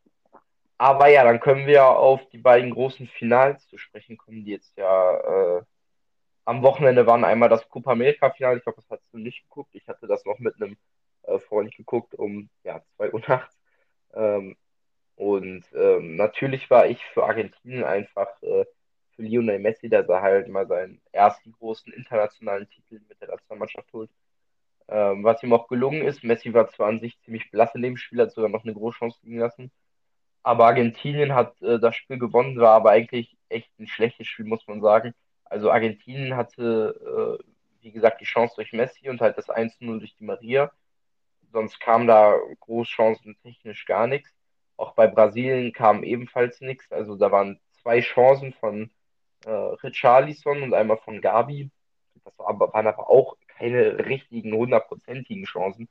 aber 0.78 1.08
ja, 1.08 1.24
dann 1.24 1.40
können 1.40 1.66
wir 1.66 1.86
auf 1.86 2.28
die 2.30 2.38
beiden 2.38 2.70
großen 2.70 3.08
Finals 3.08 3.66
zu 3.68 3.78
sprechen 3.78 4.16
kommen, 4.16 4.44
die 4.44 4.52
jetzt 4.52 4.76
ja 4.76 5.58
äh, 5.58 5.62
am 6.44 6.62
Wochenende 6.62 7.06
waren. 7.06 7.24
Einmal 7.24 7.48
das 7.48 7.68
Copa 7.68 7.92
America 7.92 8.30
Final, 8.30 8.56
ich 8.56 8.62
glaube, 8.62 8.80
das 8.80 8.90
hast 8.90 9.12
du 9.12 9.18
nicht 9.18 9.42
geguckt. 9.42 9.74
Ich 9.74 9.86
hatte 9.88 10.06
das 10.06 10.24
noch 10.24 10.38
mit 10.38 10.54
einem 10.56 10.76
äh, 11.28 11.38
vorhin 11.38 11.70
geguckt 11.70 12.14
um 12.14 12.48
ja, 12.64 12.82
2 12.96 13.12
Uhr 13.12 13.22
nachts. 13.28 13.56
Ähm, 14.14 14.56
und 15.16 15.64
ähm, 15.74 16.16
natürlich 16.16 16.70
war 16.70 16.86
ich 16.86 17.04
für 17.06 17.24
Argentinien 17.24 17.84
einfach 17.84 18.28
äh, 18.42 18.64
für 19.16 19.22
Lionel 19.22 19.58
Messi, 19.58 19.88
dass 19.88 20.08
er 20.08 20.22
halt 20.22 20.48
mal 20.48 20.66
seinen 20.66 21.00
ersten 21.12 21.52
großen 21.52 21.92
internationalen 21.92 22.68
Titel 22.70 23.00
mit 23.08 23.20
der 23.20 23.28
Nationalmannschaft 23.28 23.92
holt. 23.92 24.10
Ähm, 24.88 25.24
was 25.24 25.42
ihm 25.42 25.52
auch 25.52 25.68
gelungen 25.68 26.02
ist. 26.02 26.24
Messi 26.24 26.54
war 26.54 26.68
zwar 26.68 26.88
an 26.88 27.00
sich 27.00 27.20
ziemlich 27.20 27.50
blass 27.50 27.74
in 27.74 27.82
dem 27.82 27.96
Spiel, 27.96 28.20
hat 28.22 28.32
sogar 28.32 28.48
noch 28.48 28.64
eine 28.64 28.74
große 28.74 28.98
Chance 28.98 29.18
liegen 29.22 29.38
lassen. 29.38 29.70
Aber 30.42 30.66
Argentinien 30.66 31.34
hat 31.34 31.60
äh, 31.62 31.78
das 31.80 31.96
Spiel 31.96 32.18
gewonnen, 32.18 32.58
war 32.58 32.74
aber 32.74 32.90
eigentlich 32.90 33.36
echt 33.48 33.70
ein 33.78 33.86
schlechtes 33.88 34.26
Spiel, 34.28 34.46
muss 34.46 34.66
man 34.68 34.80
sagen. 34.80 35.14
Also 35.44 35.70
Argentinien 35.70 36.36
hatte, 36.36 37.38
äh, 37.40 37.44
wie 37.82 37.92
gesagt, 37.92 38.20
die 38.20 38.24
Chance 38.24 38.54
durch 38.56 38.72
Messi 38.72 39.08
und 39.10 39.20
halt 39.20 39.36
das 39.38 39.48
1-0 39.50 39.98
durch 39.98 40.14
die 40.16 40.24
Maria 40.24 40.70
sonst 41.52 41.80
kam 41.80 42.06
da 42.06 42.38
Großchancen 42.60 43.36
technisch 43.42 43.86
gar 43.86 44.06
nichts. 44.06 44.30
Auch 44.76 44.94
bei 44.94 45.06
Brasilien 45.06 45.72
kam 45.72 46.04
ebenfalls 46.04 46.60
nichts. 46.60 46.90
Also 46.92 47.16
da 47.16 47.32
waren 47.32 47.60
zwei 47.82 48.00
Chancen 48.00 48.52
von 48.52 48.90
äh, 49.44 49.50
Richarlison 49.50 50.62
und 50.62 50.74
einmal 50.74 50.98
von 50.98 51.20
Gabi. 51.20 51.70
Das 52.24 52.38
war, 52.38 52.58
waren 52.58 52.86
aber 52.86 53.10
auch 53.10 53.36
keine 53.46 54.06
richtigen 54.06 54.52
hundertprozentigen 54.54 55.44
Chancen. 55.44 55.88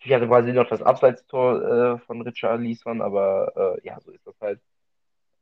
Ich 0.00 0.12
hatte 0.12 0.26
quasi 0.28 0.52
noch 0.52 0.68
das 0.68 0.82
Abseitstor 0.82 1.62
äh, 1.62 1.98
von 2.00 2.22
Richarlison, 2.22 3.02
aber 3.02 3.78
äh, 3.82 3.86
ja, 3.86 4.00
so 4.00 4.10
ist 4.12 4.26
das 4.26 4.40
halt. 4.40 4.60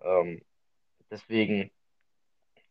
Ähm, 0.00 0.42
deswegen 1.10 1.70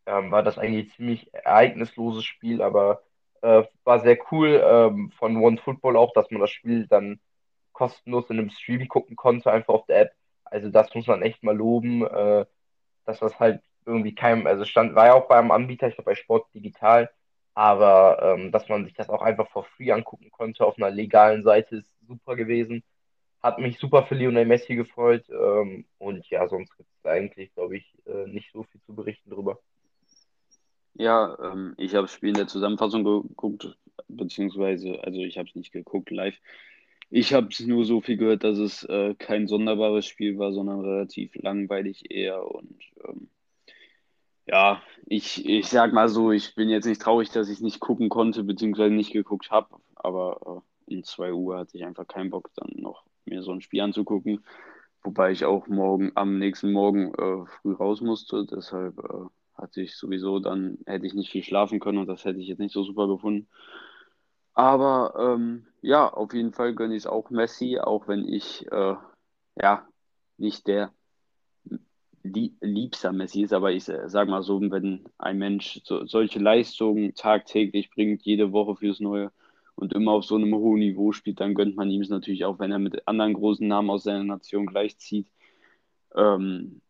ähm, 0.06 0.32
war 0.32 0.44
das 0.44 0.58
eigentlich 0.58 0.88
ein 0.88 0.96
ziemlich 0.96 1.34
ereignisloses 1.34 2.26
Spiel, 2.26 2.62
aber 2.62 3.04
äh, 3.48 3.64
war 3.86 4.02
sehr 4.02 4.18
cool 4.32 4.62
ähm, 4.64 5.12
von 5.18 5.38
OneFootball 5.38 5.96
auch, 5.96 6.14
dass 6.14 6.30
man 6.32 6.42
das 6.42 6.52
Spiel 6.52 6.88
dann 6.88 7.20
kostenlos 7.72 8.30
in 8.30 8.40
einem 8.40 8.50
Stream 8.50 8.88
gucken 8.88 9.16
konnte, 9.16 9.52
einfach 9.52 9.74
auf 9.74 9.86
der 9.86 10.02
App. 10.02 10.14
Also 10.46 10.70
das 10.70 10.94
muss 10.96 11.08
man 11.08 11.22
echt 11.22 11.44
mal 11.44 11.56
loben, 11.56 12.06
äh, 12.06 12.46
dass 13.06 13.20
das 13.20 13.40
halt 13.40 13.62
irgendwie 13.86 14.16
keinem, 14.16 14.48
also 14.48 14.66
stand, 14.66 14.96
war 14.96 15.08
ja 15.08 15.14
auch 15.14 15.28
beim 15.30 15.52
Anbieter, 15.52 15.88
ich 15.88 15.96
glaube 15.96 16.12
bei 16.12 16.16
Sport 16.16 16.54
Digital, 16.54 17.10
aber 17.54 18.20
ähm, 18.22 18.52
dass 18.52 18.68
man 18.70 18.86
sich 18.86 18.94
das 18.96 19.10
auch 19.10 19.22
einfach 19.22 19.50
for 19.50 19.64
free 19.64 19.92
angucken 19.92 20.30
konnte 20.32 20.66
auf 20.66 20.78
einer 20.78 20.92
legalen 20.92 21.44
Seite 21.44 21.78
ist 21.78 21.92
super 22.08 22.36
gewesen. 22.36 22.84
Hat 23.42 23.60
mich 23.60 23.80
super 23.80 24.04
für 24.04 24.16
Lionel 24.16 24.46
Messi 24.46 24.76
gefreut 24.76 25.26
ähm, 25.30 25.86
und 26.00 26.30
ja, 26.30 26.48
sonst 26.48 26.76
gibt 26.78 26.90
es 27.00 27.06
eigentlich, 27.06 27.54
glaube 27.54 27.78
ich, 27.78 27.94
äh, 28.06 28.28
nicht 28.28 28.52
so 28.52 28.64
viel 28.64 28.82
zu 28.82 28.96
berichten 28.96 29.30
drüber. 29.30 29.60
Ja, 30.98 31.38
ähm, 31.40 31.76
ich 31.78 31.94
habe 31.94 32.08
das 32.08 32.14
Spiel 32.14 32.30
in 32.30 32.36
der 32.36 32.48
Zusammenfassung 32.48 33.04
geguckt, 33.04 33.78
beziehungsweise, 34.08 35.04
also 35.04 35.20
ich 35.22 35.38
habe 35.38 35.48
es 35.48 35.56
nicht 35.56 35.72
geguckt 35.72 36.10
live. 36.10 36.36
Ich 37.10 37.34
habe 37.34 37.48
es 37.52 37.60
nur 37.60 37.86
so 37.86 38.02
viel 38.02 38.18
gehört, 38.18 38.44
dass 38.44 38.58
es 38.58 38.84
äh, 38.84 39.14
kein 39.16 39.48
sonderbares 39.48 40.08
Spiel 40.08 40.40
war, 40.40 40.52
sondern 40.54 40.82
relativ 40.82 41.36
langweilig 41.36 42.10
eher. 42.12 42.44
Und 42.44 42.82
ähm, 43.08 43.30
ja, 44.48 44.82
ich, 45.06 45.46
ich 45.48 45.68
sag 45.68 45.94
mal 45.94 46.10
so, 46.10 46.32
ich 46.32 46.56
bin 46.56 46.70
jetzt 46.70 46.86
nicht 46.86 47.02
traurig, 47.02 47.30
dass 47.30 47.50
ich 47.50 47.62
nicht 47.62 47.80
gucken 47.80 48.10
konnte, 48.10 48.44
beziehungsweise 48.44 48.94
nicht 48.94 49.14
geguckt 49.14 49.52
habe, 49.52 49.76
aber 49.96 50.64
äh, 50.88 50.96
um 50.96 51.04
2 51.04 51.32
Uhr 51.34 51.60
hatte 51.60 51.78
ich 51.78 51.86
einfach 51.86 52.08
keinen 52.08 52.32
Bock, 52.32 52.50
dann 52.56 52.72
noch 52.76 53.04
mir 53.26 53.44
so 53.44 53.52
ein 53.52 53.62
Spiel 53.62 53.82
anzugucken. 53.82 54.44
Wobei 55.04 55.32
ich 55.32 55.46
auch 55.46 55.68
morgen, 55.68 56.12
am 56.16 56.40
nächsten 56.40 56.72
Morgen 56.72 57.14
äh, 57.14 57.46
früh 57.62 57.74
raus 57.74 58.02
musste, 58.02 58.46
deshalb 58.46 58.98
äh, 59.00 59.28
hatte 59.58 59.82
ich 59.82 59.96
sowieso, 59.96 60.40
dann 60.40 60.78
hätte 60.86 61.06
ich 61.06 61.14
nicht 61.14 61.32
viel 61.32 61.44
schlafen 61.44 61.80
können 61.80 61.98
und 61.98 62.08
das 62.08 62.26
hätte 62.26 62.40
ich 62.40 62.48
jetzt 62.48 62.60
nicht 62.60 62.74
so 62.74 62.84
super 62.84 63.08
gefunden. 63.08 63.48
Aber 64.54 65.14
ähm, 65.20 65.68
ja, 65.82 66.12
auf 66.12 66.34
jeden 66.34 66.54
Fall 66.54 66.74
gönne 66.74 66.96
ich 66.96 67.04
es 67.04 67.08
auch 67.08 67.30
Messi, 67.30 67.80
auch 67.80 68.08
wenn 68.08 68.28
ich 68.28 68.66
äh, 68.72 68.96
ja 69.62 69.88
nicht 70.38 70.68
der 70.68 70.92
liebster 72.24 73.14
Messi 73.14 73.44
ist, 73.44 73.54
aber 73.54 73.72
ich 73.72 73.86
sage 73.86 74.30
mal 74.30 74.44
so, 74.44 74.60
wenn 74.60 75.06
ein 75.18 75.38
Mensch 75.38 75.80
so, 75.84 76.06
solche 76.06 76.40
Leistungen 76.40 77.14
tagtäglich 77.14 77.90
bringt, 77.90 78.24
jede 78.24 78.52
Woche 78.52 78.76
fürs 78.76 79.00
Neue 79.00 79.32
und 79.76 79.94
immer 79.94 80.12
auf 80.12 80.26
so 80.26 80.36
einem 80.36 80.54
hohen 80.56 80.80
Niveau 80.80 81.12
spielt, 81.12 81.40
dann 81.40 81.54
gönnt 81.54 81.76
man 81.76 81.90
ihm 81.90 82.02
es 82.02 82.10
natürlich 82.10 82.44
auch, 82.46 82.60
wenn 82.60 82.72
er 82.72 82.80
mit 82.80 83.08
anderen 83.08 83.34
großen 83.34 83.68
Namen 83.68 83.90
aus 83.90 84.04
seiner 84.04 84.24
Nation 84.24 84.66
gleichzieht. 84.66 85.28
Ähm, 86.16 86.82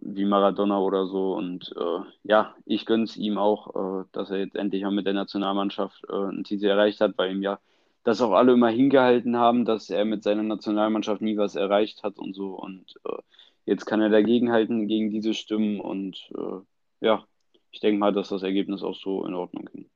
wie 0.00 0.24
Maradona 0.24 0.78
oder 0.78 1.06
so. 1.06 1.34
Und 1.34 1.74
äh, 1.76 2.00
ja, 2.24 2.54
ich 2.64 2.86
gönne 2.86 3.04
es 3.04 3.16
ihm 3.16 3.38
auch, 3.38 4.02
äh, 4.02 4.04
dass 4.12 4.30
er 4.30 4.38
jetzt 4.38 4.56
endlich 4.56 4.82
mal 4.82 4.90
mit 4.90 5.06
der 5.06 5.14
Nationalmannschaft 5.14 6.04
äh, 6.08 6.12
einen 6.12 6.44
Titel 6.44 6.66
erreicht 6.66 7.00
hat, 7.00 7.16
weil 7.16 7.32
ihm 7.32 7.42
ja 7.42 7.58
das 8.04 8.20
auch 8.20 8.32
alle 8.32 8.52
immer 8.52 8.70
hingehalten 8.70 9.36
haben, 9.36 9.64
dass 9.64 9.90
er 9.90 10.04
mit 10.04 10.22
seiner 10.22 10.42
Nationalmannschaft 10.42 11.20
nie 11.20 11.36
was 11.36 11.56
erreicht 11.56 12.02
hat 12.02 12.18
und 12.18 12.34
so. 12.34 12.54
Und 12.54 12.94
äh, 13.04 13.18
jetzt 13.66 13.84
kann 13.84 14.00
er 14.00 14.08
dagegenhalten 14.08 14.88
gegen 14.88 15.10
diese 15.10 15.34
Stimmen 15.34 15.80
und 15.80 16.30
äh, 16.34 16.60
ja, 17.00 17.24
ich 17.70 17.80
denke 17.80 17.98
mal, 17.98 18.12
dass 18.12 18.28
das 18.28 18.42
Ergebnis 18.42 18.82
auch 18.82 18.96
so 18.96 19.26
in 19.26 19.34
Ordnung 19.34 19.66
ging. 19.66 19.90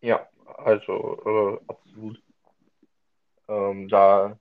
Ja, 0.00 0.26
also 0.58 1.18
äh, 1.24 1.58
absolut. 1.68 2.20
Ähm, 3.48 3.88
da 3.88 4.38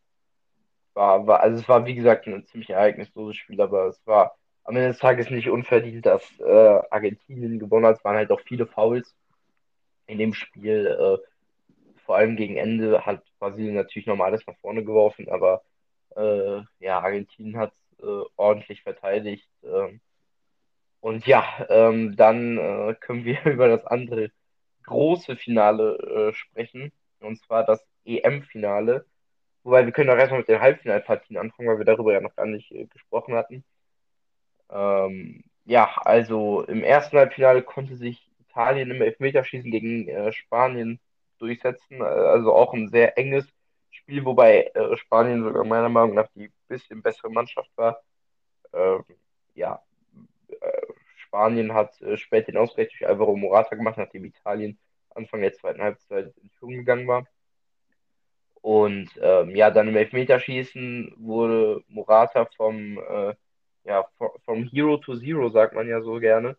war, 0.96 1.28
war, 1.28 1.42
also 1.42 1.60
es 1.60 1.70
war 1.70 1.86
wie 1.86 1.96
gesagt 1.96 2.28
ein 2.28 2.46
ziemlich 2.46 2.70
ereignisloses 2.70 3.38
Spiel, 3.38 3.62
aber 3.62 3.88
es 3.88 4.02
war 4.08 4.36
am 4.64 4.76
Ende 4.76 4.90
des 4.90 5.00
Tages 5.00 5.30
nicht 5.30 5.50
unverdient, 5.50 6.06
dass 6.06 6.24
äh, 6.40 6.80
Argentinien 6.90 7.60
gewonnen 7.60 7.86
hat. 7.86 7.98
Es 7.98 8.04
waren 8.04 8.16
halt 8.16 8.32
auch 8.32 8.42
viele 8.42 8.66
Fouls 8.66 9.16
in 10.08 10.18
dem 10.18 10.34
Spiel. 10.34 10.88
Äh, 10.88 11.98
vor 12.06 12.18
allem 12.18 12.36
gegen 12.36 12.58
Ende 12.58 13.06
hat 13.06 13.24
Brasilien 13.40 13.76
natürlich 13.76 14.08
nochmal 14.08 14.30
alles 14.30 14.46
nach 14.48 14.58
vorne 14.58 14.84
geworfen, 14.84 15.30
aber 15.30 15.64
äh, 16.16 16.62
ja, 16.80 17.00
Argentinien 17.00 17.58
hat 17.58 17.74
äh, 18.02 18.24
ordentlich 18.36 18.84
verteidigt. 18.84 19.48
Ähm, 19.64 20.02
und 21.02 21.28
ja, 21.28 21.46
ähm, 21.70 22.16
dann 22.16 22.58
äh, 22.58 22.96
können 23.00 23.26
wir 23.26 23.44
über 23.46 23.68
das 23.68 23.86
andere 23.86 24.32
große 24.84 25.36
Finale 25.36 25.98
äh, 26.30 26.34
sprechen, 26.34 26.92
und 27.20 27.40
zwar 27.40 27.66
das 27.66 27.86
EM-Finale. 28.06 29.06
Wobei 29.66 29.84
wir 29.86 29.94
können 29.94 30.12
auch 30.12 30.18
erstmal 30.18 30.42
mit 30.42 30.48
den 30.48 30.62
Halbfinalpartien 30.62 31.38
anfangen, 31.38 31.68
weil 31.68 31.80
wir 31.80 31.86
darüber 31.86 32.14
ja 32.14 32.22
noch 32.22 32.36
gar 32.36 32.46
nicht 32.46 32.72
äh, 32.72 32.86
gesprochen 32.86 33.34
hatten. 33.36 33.64
Ähm, 34.70 35.44
ja, 35.66 35.96
also 36.06 36.64
im 36.66 36.84
ersten 36.84 37.18
Halbfinale 37.18 37.64
konnte 37.64 37.96
sich 37.98 38.30
Italien 38.40 38.92
im 38.92 39.02
Elfmeterschießen 39.02 39.72
gegen 39.72 40.08
äh, 40.08 40.32
Spanien 40.34 41.00
durchsetzen. 41.40 42.00
Äh, 42.00 42.04
also 42.04 42.54
auch 42.54 42.74
ein 42.76 42.90
sehr 42.90 43.18
enges 43.18 43.48
Spiel, 43.90 44.24
wobei 44.26 44.72
äh, 44.76 44.98
Spanien 44.98 45.44
sogar 45.44 45.64
meiner 45.66 45.90
Meinung 45.90 46.14
nach 46.16 46.28
die 46.36 46.52
bisschen 46.68 47.02
bessere 47.02 47.32
Mannschaft 47.32 47.72
war. 47.76 48.04
Ähm, 48.74 49.04
ja, 49.56 49.82
äh, 50.62 50.82
Spanien 51.18 51.74
hat 51.74 52.00
äh, 52.02 52.18
spät 52.18 52.48
den 52.48 52.58
Ausgleich 52.58 52.90
durch 52.90 53.08
Alvaro 53.08 53.36
Morata 53.36 53.76
gemacht, 53.76 53.98
nachdem 53.98 54.26
Italien 54.26 54.78
Anfang 55.10 55.42
der 55.42 55.54
zweiten 55.54 55.82
Halbzeit 55.82 56.34
in 56.38 56.50
Führung 56.52 56.76
gegangen 56.78 57.08
war. 57.08 57.26
Und 58.66 59.12
ähm, 59.22 59.56
ja, 59.56 59.70
dann 59.70 59.90
im 59.90 59.96
Elfmeterschießen 59.96 61.14
wurde 61.18 61.84
Morata 61.88 62.48
vom, 62.58 62.98
äh, 62.98 63.36
ja, 63.84 64.08
vom 64.44 64.64
Hero 64.64 64.98
to 64.98 65.16
Zero, 65.18 65.50
sagt 65.50 65.76
man 65.76 65.88
ja 65.88 66.02
so 66.02 66.16
gerne, 66.16 66.58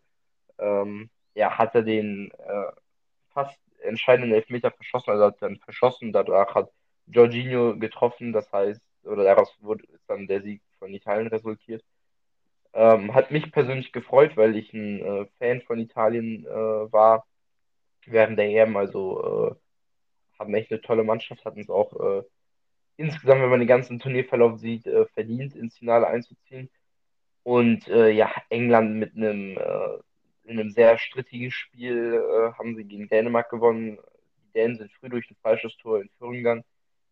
ähm, 0.57 1.09
ja, 1.35 1.57
hat 1.57 1.75
er 1.75 1.83
den 1.83 2.31
äh, 2.31 2.71
fast 3.33 3.59
entscheidenden 3.81 4.31
Elfmeter 4.33 4.71
verschossen, 4.71 5.11
also 5.11 5.25
hat 5.25 5.41
dann 5.41 5.57
verschossen, 5.57 6.13
dadurch 6.13 6.55
hat 6.55 6.71
Jorginho 7.07 7.77
getroffen, 7.77 8.31
das 8.31 8.49
heißt, 8.53 8.81
oder 9.03 9.25
daraus 9.25 9.53
wurde 9.59 9.83
dann 10.07 10.27
der 10.27 10.41
Sieg 10.41 10.61
von 10.79 10.93
Italien 10.93 11.27
resultiert. 11.27 11.83
Ähm, 12.73 13.13
hat 13.15 13.31
mich 13.31 13.51
persönlich 13.51 13.91
gefreut, 13.91 14.37
weil 14.37 14.55
ich 14.55 14.71
ein 14.73 15.01
äh, 15.01 15.25
Fan 15.39 15.59
von 15.61 15.77
Italien 15.77 16.45
äh, 16.45 16.49
war 16.49 17.27
während 18.05 18.39
der 18.39 18.49
EM, 18.49 18.77
also 18.77 19.57
äh, 19.59 19.66
haben 20.39 20.53
echt 20.55 20.71
eine 20.71 20.81
tolle 20.81 21.03
Mannschaft, 21.03 21.45
hatten 21.45 21.61
es 21.61 21.69
auch 21.69 21.93
äh, 21.99 22.23
insgesamt, 22.97 23.41
wenn 23.41 23.49
man 23.49 23.59
den 23.59 23.67
ganzen 23.67 23.99
Turnierverlauf 23.99 24.59
sieht, 24.59 24.87
äh, 24.87 25.05
verdient, 25.07 25.55
ins 25.55 25.77
Finale 25.77 26.07
einzuziehen. 26.07 26.69
Und 27.43 27.87
äh, 27.87 28.09
ja, 28.11 28.31
England 28.49 28.95
mit 28.95 29.15
einem, 29.15 29.57
äh, 29.57 29.97
in 30.43 30.59
einem 30.59 30.71
sehr 30.71 30.97
strittigen 30.97 31.51
Spiel 31.51 32.15
äh, 32.15 32.53
haben 32.57 32.75
sie 32.75 32.83
gegen 32.83 33.07
Dänemark 33.07 33.49
gewonnen. 33.49 33.97
Die 34.43 34.51
Dänen 34.53 34.77
sind 34.77 34.91
früh 34.93 35.09
durch 35.09 35.29
ein 35.31 35.37
falsches 35.41 35.77
Tor 35.77 36.01
in 36.01 36.09
Führung 36.17 36.33
gegangen. 36.33 36.63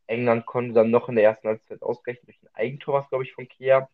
England 0.08 0.46
konnte 0.46 0.74
dann 0.74 0.92
noch 0.92 1.10
in 1.10 1.16
der 1.16 1.26
ersten 1.26 1.48
Halbzeit 1.48 1.82
ausgleichen 1.82 2.26
durch 2.26 2.42
ein 2.44 2.50
Eigentor, 2.54 2.96
was 2.96 3.10
glaube 3.10 3.24
ich 3.24 3.34
von 3.34 3.48
Kea. 3.48 3.88